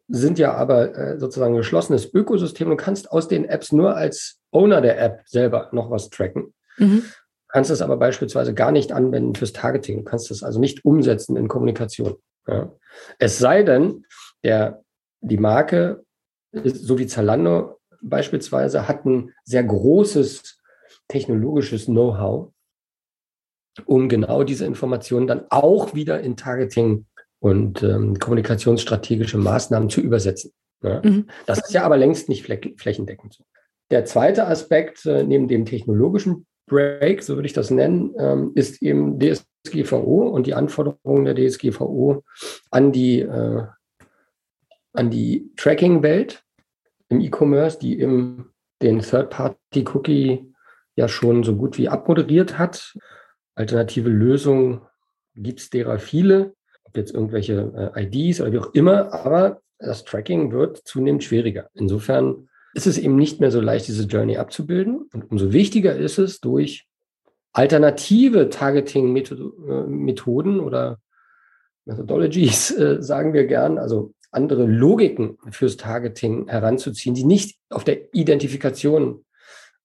[0.07, 2.69] sind ja aber äh, sozusagen ein geschlossenes Ökosystem.
[2.69, 6.53] Du kannst aus den Apps nur als Owner der App selber noch was tracken.
[6.77, 7.03] Mhm.
[7.49, 9.99] Kannst es aber beispielsweise gar nicht anwenden fürs Targeting.
[9.99, 12.15] Du kannst es also nicht umsetzen in Kommunikation.
[12.47, 12.71] Ja.
[13.19, 14.05] Es sei denn,
[14.43, 14.83] der,
[15.21, 16.05] die Marke,
[16.51, 20.59] so wie Zalando beispielsweise, hat ein sehr großes
[21.07, 22.51] technologisches Know-how,
[23.85, 27.05] um genau diese Informationen dann auch wieder in Targeting
[27.39, 30.51] und ähm, kommunikationsstrategische Maßnahmen zu übersetzen.
[30.83, 31.01] Ja?
[31.03, 31.27] Mhm.
[31.45, 33.43] Das ist ja aber längst nicht flächendeckend so.
[33.89, 38.81] Der zweite Aspekt äh, neben dem technologischen Break, so würde ich das nennen, ähm, ist
[38.81, 42.23] eben DSGVO und die Anforderungen der DSGVO
[42.69, 43.63] an die, äh,
[44.97, 46.43] an die Tracking-Welt
[47.09, 50.53] im E-Commerce, die eben den Third-Party-Cookie
[50.95, 52.97] ja schon so gut wie abmoderiert hat.
[53.55, 54.81] Alternative Lösungen
[55.35, 56.57] gibt es derer viele
[56.87, 61.69] ob jetzt irgendwelche äh, IDs oder wie auch immer, aber das Tracking wird zunehmend schwieriger.
[61.73, 65.07] Insofern ist es eben nicht mehr so leicht, diese Journey abzubilden.
[65.13, 66.87] Und umso wichtiger ist es, durch
[67.53, 70.97] alternative Targeting-Methoden oder
[71.85, 78.13] Methodologies, äh, sagen wir gern, also andere Logiken fürs Targeting heranzuziehen, die nicht auf der
[78.13, 79.25] Identifikation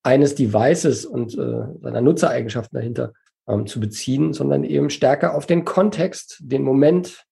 [0.02, 3.12] eines Devices und äh, seiner Nutzereigenschaften dahinter
[3.46, 7.24] ähm, zu beziehen, sondern eben stärker auf den Kontext, den Moment,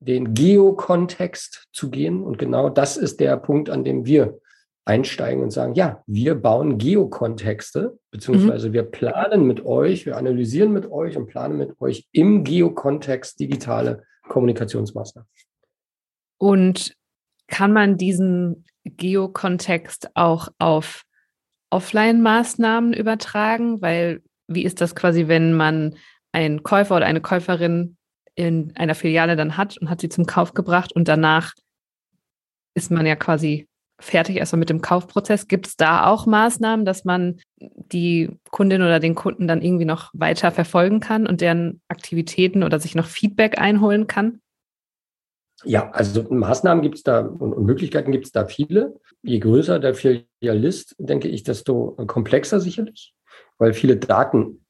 [0.00, 2.22] den Geokontext zu gehen.
[2.22, 4.38] Und genau das ist der Punkt, an dem wir
[4.84, 8.72] einsteigen und sagen, ja, wir bauen Geokontexte, beziehungsweise mhm.
[8.72, 14.04] wir planen mit euch, wir analysieren mit euch und planen mit euch im Geokontext digitale
[14.28, 15.28] Kommunikationsmaßnahmen.
[16.38, 16.94] Und
[17.48, 21.02] kann man diesen Geokontext auch auf
[21.70, 23.82] Offline-Maßnahmen übertragen?
[23.82, 25.96] Weil wie ist das quasi, wenn man
[26.32, 27.96] einen Käufer oder eine Käuferin
[28.34, 31.54] in einer Filiale dann hat und hat sie zum Kauf gebracht und danach
[32.74, 33.66] ist man ja quasi
[34.00, 35.48] fertig erstmal mit dem Kaufprozess.
[35.48, 40.10] Gibt es da auch Maßnahmen, dass man die Kundin oder den Kunden dann irgendwie noch
[40.14, 44.40] weiter verfolgen kann und deren Aktivitäten oder sich noch Feedback einholen kann?
[45.64, 49.00] Ja, also Maßnahmen gibt es da und, Möglichkeiten gibt es da viele.
[49.22, 53.14] Je größer der Filialist, denke ich, desto komplexer sicherlich
[53.58, 54.64] weil viele Daten,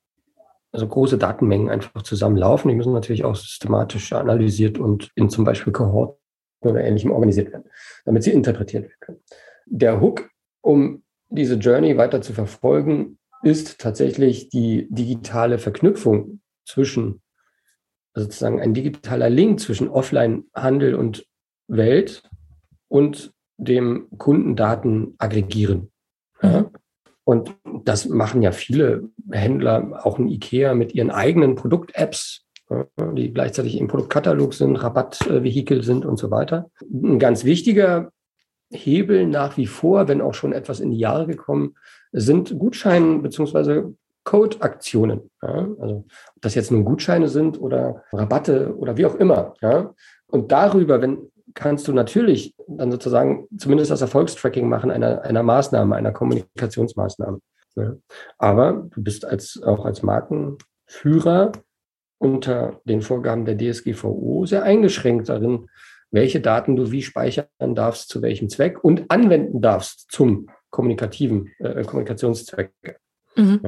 [0.73, 2.69] also große Datenmengen einfach zusammenlaufen.
[2.69, 6.19] Die müssen natürlich auch systematisch analysiert und in zum Beispiel Kohorten
[6.61, 7.71] oder ähnlichem organisiert werden,
[8.05, 9.21] damit sie interpretiert werden können.
[9.67, 17.23] Der Hook, um diese Journey weiter zu verfolgen, ist tatsächlich die digitale Verknüpfung zwischen
[18.19, 21.27] sozusagen ein digitaler Link zwischen Offline-Handel und
[21.69, 22.23] Welt
[22.89, 25.91] und dem Kundendaten aggregieren.
[26.43, 26.63] Ja?
[26.63, 26.71] Mhm.
[27.25, 27.55] Und
[27.85, 32.47] das machen ja viele Händler, auch ein IKEA mit ihren eigenen Produkt-Apps,
[33.13, 36.71] die gleichzeitig im Produktkatalog sind, Rabattvehikel sind und so weiter.
[36.91, 38.13] Ein ganz wichtiger
[38.71, 41.75] Hebel nach wie vor, wenn auch schon etwas in die Jahre gekommen,
[42.13, 43.95] sind Gutscheine beziehungsweise
[44.29, 45.31] Code-Aktionen.
[45.43, 45.69] Ja?
[45.81, 46.05] Also
[46.37, 49.55] ob das jetzt nun Gutscheine sind oder Rabatte oder wie auch immer.
[49.63, 49.95] Ja?
[50.27, 55.97] Und darüber, wenn kannst du natürlich dann sozusagen zumindest das Erfolgstracking machen einer, einer Maßnahme,
[55.97, 57.41] einer Kommunikationsmaßnahme.
[57.75, 57.97] Ja?
[58.37, 61.53] Aber du bist als, auch als Markenführer
[62.19, 65.69] unter den Vorgaben der DSGVO sehr eingeschränkt darin,
[66.11, 71.83] welche Daten du wie speichern darfst, zu welchem Zweck und anwenden darfst zum kommunikativen äh,
[71.83, 72.73] Kommunikationszweck.
[73.37, 73.61] Mhm.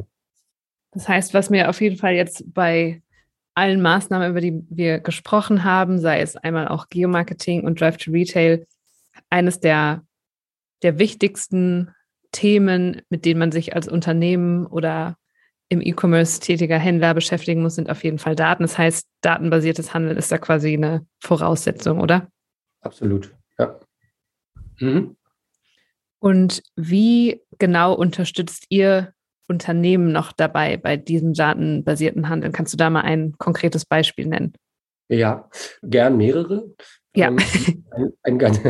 [0.92, 3.02] Das heißt, was mir auf jeden Fall jetzt bei
[3.54, 8.10] allen Maßnahmen, über die wir gesprochen haben, sei es einmal auch Geomarketing und Drive to
[8.10, 8.66] Retail,
[9.28, 10.04] eines der,
[10.82, 11.94] der wichtigsten
[12.32, 15.16] Themen, mit denen man sich als Unternehmen oder
[15.68, 18.64] im E-Commerce tätiger Händler beschäftigen muss, sind auf jeden Fall Daten.
[18.64, 22.28] Das heißt, datenbasiertes Handeln ist da quasi eine Voraussetzung, oder?
[22.80, 23.78] Absolut, ja.
[24.80, 25.16] Mhm.
[26.18, 29.14] Und wie genau unterstützt ihr
[29.50, 32.52] Unternehmen noch dabei bei diesem datenbasierten Handeln?
[32.52, 34.54] Kannst du da mal ein konkretes Beispiel nennen?
[35.08, 35.50] Ja,
[35.82, 36.70] gern mehrere.
[37.14, 37.28] Ja.
[37.28, 37.38] Ähm,
[37.90, 38.60] ein, ein, ganz,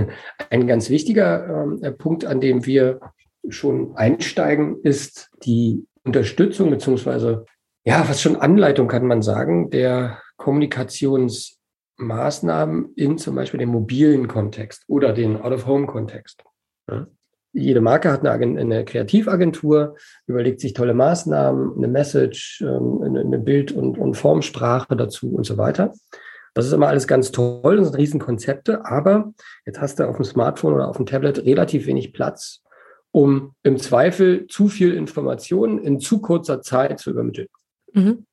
[0.51, 3.01] ein, ganz, wichtiger ähm, Punkt, an dem wir
[3.49, 7.45] schon einsteigen, ist die Unterstützung beziehungsweise
[7.85, 14.85] ja, was schon Anleitung kann man sagen, der Kommunikationsmaßnahmen in zum Beispiel dem mobilen Kontext
[14.87, 16.45] oder den Out-of-Home-Kontext.
[16.90, 17.07] Ja.
[17.53, 23.73] Jede Marke hat eine, eine, Kreativagentur, überlegt sich tolle Maßnahmen, eine Message, ähm, eine Bild-
[23.73, 25.93] und, und Formsprache dazu und so weiter.
[26.55, 29.33] Das ist immer alles ganz toll, das sind Riesenkonzepte, aber
[29.67, 32.63] jetzt hast du auf dem Smartphone oder auf dem Tablet relativ wenig Platz,
[33.13, 37.49] um im Zweifel zu viel Informationen in zu kurzer Zeit zu übermitteln.
[37.93, 38.27] Mhm.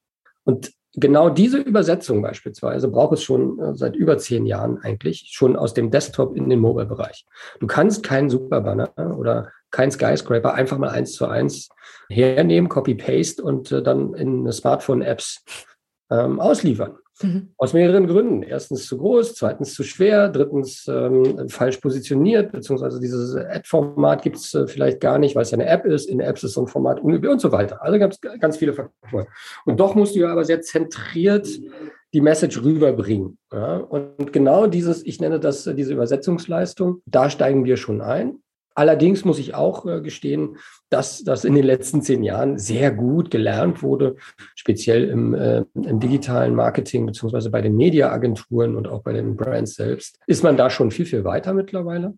[0.43, 5.55] Und genau diese Übersetzung beispielsweise braucht es schon äh, seit über zehn Jahren eigentlich, schon
[5.55, 7.25] aus dem Desktop in den Mobile-Bereich.
[7.59, 11.69] Du kannst keinen Superbanner oder kein Skyscraper einfach mal eins zu eins
[12.09, 15.43] hernehmen, Copy-Paste und äh, dann in Smartphone-Apps
[16.09, 16.97] ähm, ausliefern.
[17.21, 17.49] Mhm.
[17.57, 18.43] Aus mehreren Gründen.
[18.43, 24.53] Erstens zu groß, zweitens zu schwer, drittens ähm, falsch positioniert, beziehungsweise dieses Ad-Format gibt es
[24.53, 26.09] äh, vielleicht gar nicht, weil es eine App ist.
[26.09, 27.81] In Apps ist so ein Format unüblich und so weiter.
[27.81, 29.27] Also gab es ganz viele Faktoren.
[29.65, 31.47] Und doch musst du ja aber sehr zentriert
[32.13, 33.37] die Message rüberbringen.
[33.51, 33.77] Ja?
[33.77, 38.39] Und genau dieses, ich nenne das äh, diese Übersetzungsleistung, da steigen wir schon ein.
[38.77, 40.57] Allerdings muss ich auch äh, gestehen,
[40.91, 44.17] dass das in den letzten zehn Jahren sehr gut gelernt wurde,
[44.53, 49.73] speziell im, äh, im digitalen Marketing beziehungsweise bei den Mediaagenturen und auch bei den Brands
[49.73, 50.19] selbst.
[50.27, 52.13] Ist man da schon viel, viel weiter mittlerweile?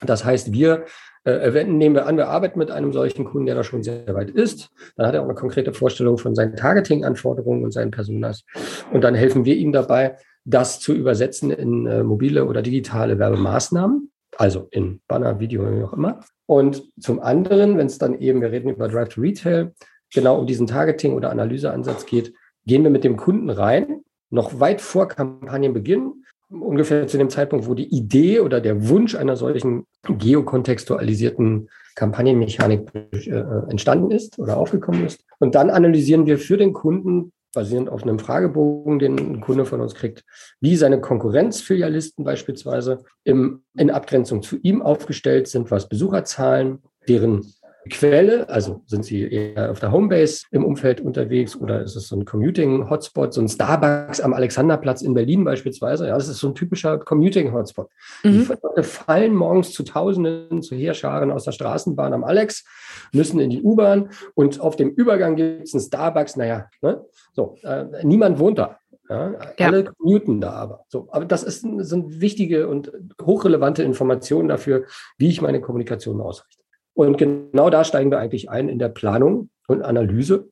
[0.00, 0.84] Das heißt, wir
[1.24, 4.28] äh, nehmen wir an, wir arbeiten mit einem solchen Kunden, der da schon sehr weit
[4.28, 4.68] ist.
[4.96, 8.44] Dann hat er auch eine konkrete Vorstellung von seinen Targeting-Anforderungen und seinen Personas.
[8.92, 14.10] Und dann helfen wir ihm dabei, das zu übersetzen in äh, mobile oder digitale Werbemaßnahmen
[14.38, 16.20] also in Banner, Video, wie auch immer.
[16.46, 19.72] Und zum anderen, wenn es dann eben, wir reden über Drive to Retail,
[20.12, 22.32] genau um diesen Targeting- oder Analyseansatz geht,
[22.66, 27.74] gehen wir mit dem Kunden rein, noch weit vor Kampagnenbeginn, ungefähr zu dem Zeitpunkt, wo
[27.74, 35.24] die Idee oder der Wunsch einer solchen geokontextualisierten Kampagnenmechanik äh, entstanden ist oder aufgekommen ist.
[35.38, 39.80] Und dann analysieren wir für den Kunden basierend auf einem Fragebogen, den ein Kunde von
[39.80, 40.24] uns kriegt,
[40.60, 47.52] wie seine Konkurrenzfilialisten beispielsweise im, in Abgrenzung zu ihm aufgestellt sind, was Besucherzahlen, deren
[47.88, 52.16] Quelle, also sind Sie eher auf der Homebase im Umfeld unterwegs oder ist es so
[52.16, 56.08] ein Commuting-Hotspot, so ein Starbucks am Alexanderplatz in Berlin beispielsweise?
[56.08, 57.88] Ja, das ist so ein typischer Commuting-Hotspot.
[58.24, 58.50] Mhm.
[58.76, 62.64] Die fallen morgens zu Tausenden, zu Heerscharen aus der Straßenbahn am Alex,
[63.12, 66.36] müssen in die U-Bahn und auf dem Übergang gibt es einen Starbucks.
[66.36, 67.04] Naja, ne?
[67.32, 68.78] so, äh, niemand wohnt da.
[69.08, 69.66] Ja, ja.
[69.66, 70.84] Alle commuten da aber.
[70.88, 74.84] So, aber das ist, sind wichtige und hochrelevante Informationen dafür,
[75.16, 76.65] wie ich meine Kommunikation ausrichte.
[76.96, 80.48] Und genau da steigen wir eigentlich ein in der Planung und Analyse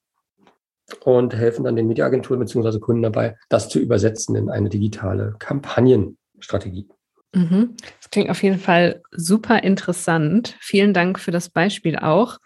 [1.00, 2.78] und helfen dann den Mediaagenturen bzw.
[2.80, 6.86] Kunden dabei, das zu übersetzen in eine digitale Kampagnenstrategie.
[7.34, 7.76] Mhm.
[7.98, 10.54] Das klingt auf jeden Fall super interessant.
[10.60, 12.36] Vielen Dank für das Beispiel auch.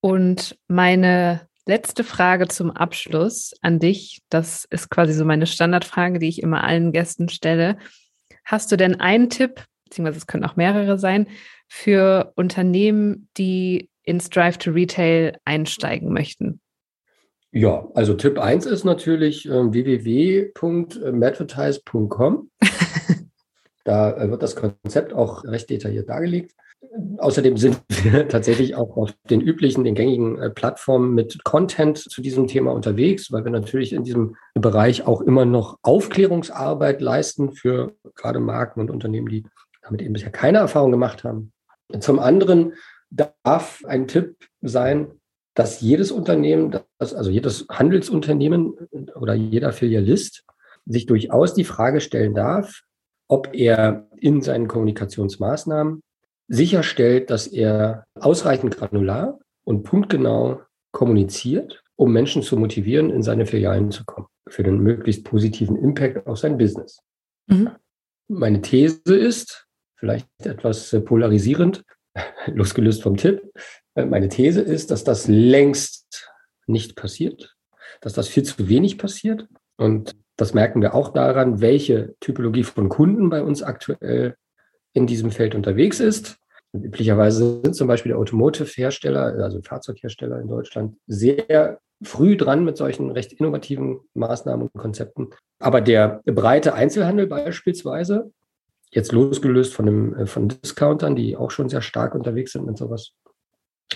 [0.00, 6.28] Und meine letzte Frage zum Abschluss an dich, das ist quasi so meine Standardfrage, die
[6.28, 7.76] ich immer allen Gästen stelle.
[8.46, 11.26] Hast du denn einen Tipp, beziehungsweise es können auch mehrere sein,
[11.70, 16.60] für Unternehmen, die ins Drive to Retail einsteigen möchten?
[17.52, 22.50] Ja, also Tipp 1 ist natürlich äh, www.madvertise.com.
[23.84, 26.56] da äh, wird das Konzept auch recht detailliert dargelegt.
[27.18, 32.20] Außerdem sind wir tatsächlich auch auf den üblichen, den gängigen äh, Plattformen mit Content zu
[32.20, 37.94] diesem Thema unterwegs, weil wir natürlich in diesem Bereich auch immer noch Aufklärungsarbeit leisten für
[38.16, 39.44] gerade Marken und Unternehmen, die
[39.82, 41.52] damit eben bisher keine Erfahrung gemacht haben.
[41.98, 42.74] Zum anderen
[43.10, 45.20] darf ein Tipp sein,
[45.54, 48.74] dass jedes Unternehmen, das, also jedes Handelsunternehmen
[49.14, 50.44] oder jeder Filialist
[50.86, 52.82] sich durchaus die Frage stellen darf,
[53.28, 56.02] ob er in seinen Kommunikationsmaßnahmen
[56.48, 60.62] sicherstellt, dass er ausreichend granular und punktgenau
[60.92, 66.26] kommuniziert, um Menschen zu motivieren, in seine Filialen zu kommen, für den möglichst positiven Impact
[66.26, 67.00] auf sein Business.
[67.46, 67.70] Mhm.
[68.28, 69.66] Meine These ist,
[70.00, 71.84] vielleicht etwas polarisierend,
[72.46, 73.42] losgelöst vom Tipp,
[73.94, 76.28] äh, meine These ist, dass das längst
[76.66, 77.54] nicht passiert,
[78.00, 79.46] dass das viel zu wenig passiert.
[79.76, 84.36] Und das merken wir auch daran, welche Typologie von Kunden bei uns aktuell
[84.92, 86.36] in diesem Feld unterwegs ist.
[86.72, 92.76] Und üblicherweise sind zum Beispiel der Automotive-Hersteller, also Fahrzeughersteller in Deutschland, sehr früh dran mit
[92.76, 95.30] solchen recht innovativen Maßnahmen und Konzepten.
[95.58, 98.32] Aber der breite Einzelhandel beispielsweise,
[98.90, 102.78] jetzt losgelöst von, dem, äh, von Discountern, die auch schon sehr stark unterwegs sind mit
[102.78, 103.12] sowas,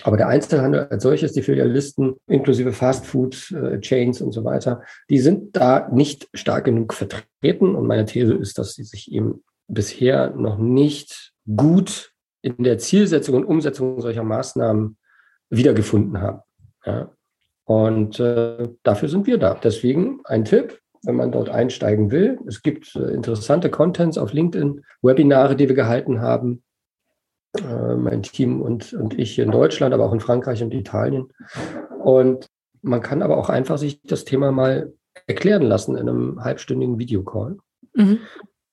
[0.03, 5.55] aber der Einzelhandel als solches, die Filialisten inklusive Fastfood-Chains äh, und so weiter, die sind
[5.55, 7.75] da nicht stark genug vertreten.
[7.75, 13.35] Und meine These ist, dass sie sich eben bisher noch nicht gut in der Zielsetzung
[13.35, 14.97] und Umsetzung solcher Maßnahmen
[15.49, 16.41] wiedergefunden haben.
[16.85, 17.11] Ja.
[17.63, 19.55] Und äh, dafür sind wir da.
[19.55, 22.39] Deswegen ein Tipp, wenn man dort einsteigen will.
[22.47, 26.63] Es gibt äh, interessante Contents auf LinkedIn, Webinare, die wir gehalten haben,
[27.57, 31.31] äh, mein Team und, und ich in Deutschland, aber auch in Frankreich und Italien.
[32.03, 32.47] Und
[32.81, 34.93] man kann aber auch einfach sich das Thema mal
[35.27, 37.57] erklären lassen in einem halbstündigen Videocall.
[37.93, 38.19] Mhm.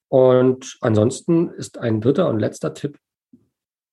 [0.09, 2.99] Und ansonsten ist ein dritter und letzter Tipp,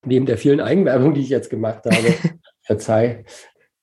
[0.05, 2.15] neben der vielen Eigenwerbung, die ich jetzt gemacht habe,
[2.63, 3.25] verzeih,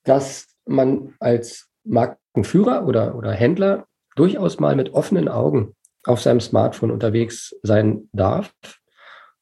[0.03, 3.87] dass man als Markenführer oder, oder Händler
[4.17, 5.73] durchaus mal mit offenen Augen
[6.05, 8.53] auf seinem Smartphone unterwegs sein darf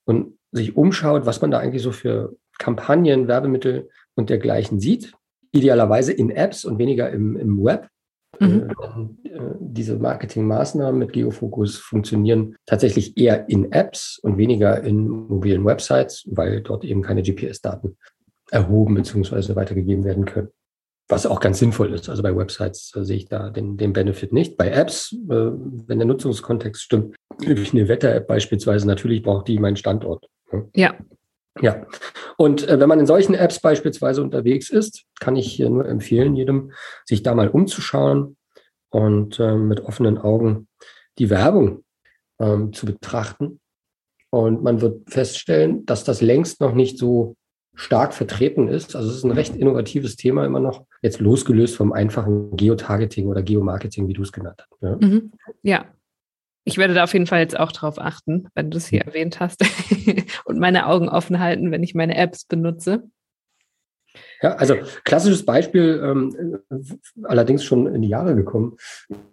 [0.05, 5.13] und sich umschaut, was man da eigentlich so für Kampagnen, Werbemittel und dergleichen sieht.
[5.51, 7.89] Idealerweise in Apps und weniger im, im Web.
[8.39, 8.69] Mhm.
[9.23, 15.65] Äh, äh, diese Marketingmaßnahmen mit Geofokus funktionieren tatsächlich eher in Apps und weniger in mobilen
[15.65, 17.97] Websites, weil dort eben keine GPS-Daten
[18.51, 19.55] erhoben bzw.
[19.55, 20.49] weitergegeben werden können.
[21.07, 22.09] Was auch ganz sinnvoll ist.
[22.09, 24.57] Also bei Websites äh, sehe ich da den, den Benefit nicht.
[24.57, 29.77] Bei Apps, äh, wenn der Nutzungskontext stimmt, wie eine Wetter-App beispielsweise, natürlich braucht die meinen
[29.77, 30.27] Standort.
[30.75, 30.95] Ja.
[31.61, 31.85] Ja,
[32.35, 36.35] und äh, wenn man in solchen Apps beispielsweise unterwegs ist, kann ich hier nur empfehlen,
[36.35, 36.73] jedem
[37.05, 38.35] sich da mal umzuschauen
[38.89, 40.67] und äh, mit offenen Augen
[41.17, 41.85] die Werbung
[42.39, 43.61] ähm, zu betrachten.
[44.31, 47.37] Und man wird feststellen, dass das längst noch nicht so
[47.75, 48.95] stark vertreten ist.
[48.95, 53.43] Also es ist ein recht innovatives Thema immer noch, jetzt losgelöst vom einfachen Geotargeting oder
[53.43, 54.81] Geomarketing, wie du es genannt hast.
[54.81, 54.95] Ja.
[54.95, 55.31] Mhm.
[55.61, 55.85] ja.
[56.67, 59.39] Ich werde da auf jeden Fall jetzt auch drauf achten, wenn du es hier erwähnt
[59.39, 59.63] hast
[60.45, 63.03] und meine Augen offen halten, wenn ich meine Apps benutze.
[64.41, 66.59] Ja, also klassisches Beispiel, ähm,
[67.23, 68.77] allerdings schon in die Jahre gekommen.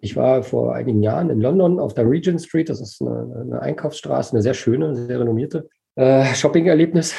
[0.01, 2.69] Ich war vor einigen Jahren in London auf der Regent Street.
[2.69, 7.15] Das ist eine, eine Einkaufsstraße, eine sehr schöne, sehr renommierte äh, Shopping-Erlebnis.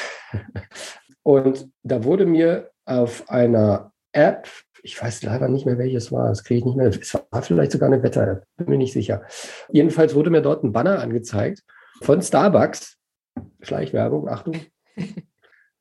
[1.25, 4.47] Und da wurde mir auf einer App
[4.85, 6.29] ich weiß leider nicht mehr, welches war.
[6.29, 6.87] Das kriege ich nicht mehr.
[6.87, 9.23] Es war vielleicht sogar eine Wetter-App, bin mir nicht sicher.
[9.71, 11.63] Jedenfalls wurde mir dort ein Banner angezeigt
[12.03, 12.97] von Starbucks.
[13.61, 14.57] Schleichwerbung, Achtung.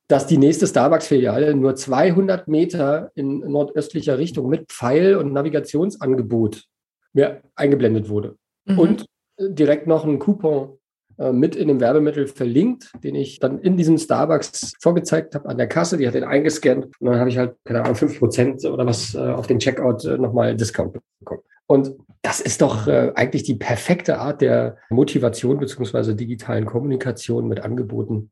[0.09, 6.64] dass die nächste Starbucks-Filiale nur 200 Meter in nordöstlicher Richtung mit Pfeil und Navigationsangebot
[7.12, 8.36] mir eingeblendet wurde.
[8.64, 8.78] Mhm.
[8.78, 9.07] Und
[9.38, 10.78] direkt noch ein Coupon
[11.18, 15.68] mit in dem Werbemittel verlinkt, den ich dann in diesem Starbucks vorgezeigt habe an der
[15.68, 15.96] Kasse.
[15.96, 19.18] Die hat den eingescannt und dann habe ich halt, keine Ahnung, 5% oder was äh,
[19.18, 21.42] auf den Checkout äh, nochmal Discount bekommen.
[21.66, 28.30] Und das ist doch eigentlich die perfekte Art der Motivation beziehungsweise digitalen Kommunikation mit Angeboten.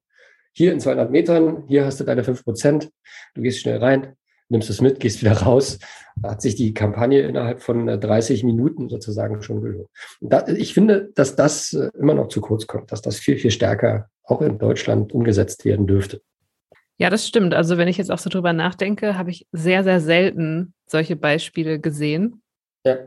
[0.52, 2.90] Hier in 200 Metern, hier hast du deine 5%,
[3.34, 4.16] du gehst schnell rein,
[4.52, 5.78] nimmst es mit, gehst wieder raus.
[6.16, 9.88] Da hat sich die Kampagne innerhalb von 30 äh, Minuten sozusagen schon gelohnt.
[10.20, 13.50] Da, ich finde, dass das äh, immer noch zu kurz kommt, dass das viel, viel
[13.50, 16.20] stärker auch in Deutschland umgesetzt werden dürfte.
[16.98, 17.54] Ja, das stimmt.
[17.54, 21.80] Also wenn ich jetzt auch so drüber nachdenke, habe ich sehr, sehr selten solche Beispiele
[21.80, 22.42] gesehen.
[22.84, 22.98] Ja.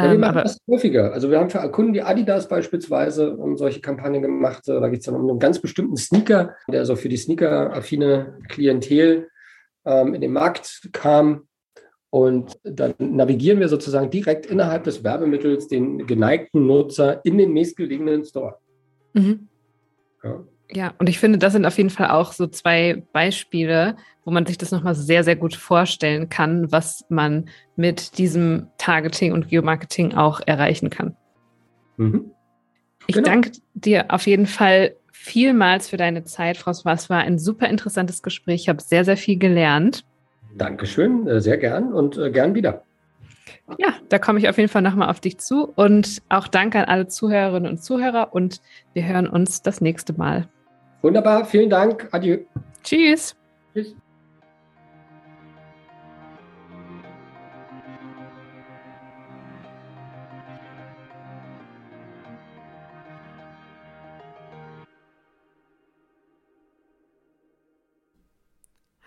[0.00, 1.12] Ja, wir ähm, machen das häufiger.
[1.12, 4.62] Also wir haben für Kunden wie Adidas beispielsweise solche Kampagnen gemacht.
[4.66, 9.28] Da geht es dann um einen ganz bestimmten Sneaker, der so für die Sneaker-affine Klientel
[9.84, 11.46] ähm, in den Markt kam.
[12.10, 18.24] Und dann navigieren wir sozusagen direkt innerhalb des Werbemittels den geneigten Nutzer in den nächstgelegenen
[18.24, 18.58] Store.
[19.12, 19.48] Mhm.
[20.24, 20.44] Ja.
[20.72, 24.44] ja, und ich finde, das sind auf jeden Fall auch so zwei Beispiele, wo man
[24.44, 30.14] sich das nochmal sehr, sehr gut vorstellen kann, was man mit diesem Targeting und Geomarketing
[30.14, 31.16] auch erreichen kann.
[31.96, 32.32] Mhm.
[33.06, 33.28] Ich genau.
[33.28, 36.94] danke dir auf jeden Fall vielmals für deine Zeit, François.
[36.94, 38.62] Es war ein super interessantes Gespräch.
[38.62, 40.04] Ich habe sehr, sehr viel gelernt.
[40.56, 42.82] Dankeschön, äh, sehr gern und äh, gern wieder.
[43.78, 45.72] Ja, da komme ich auf jeden Fall nochmal auf dich zu.
[45.76, 48.32] Und auch danke an alle Zuhörerinnen und Zuhörer.
[48.32, 48.60] Und
[48.94, 50.48] wir hören uns das nächste Mal.
[51.02, 52.08] Wunderbar, vielen Dank.
[52.10, 52.38] Adieu.
[52.82, 53.36] Tschüss.
[53.74, 53.94] Tschüss.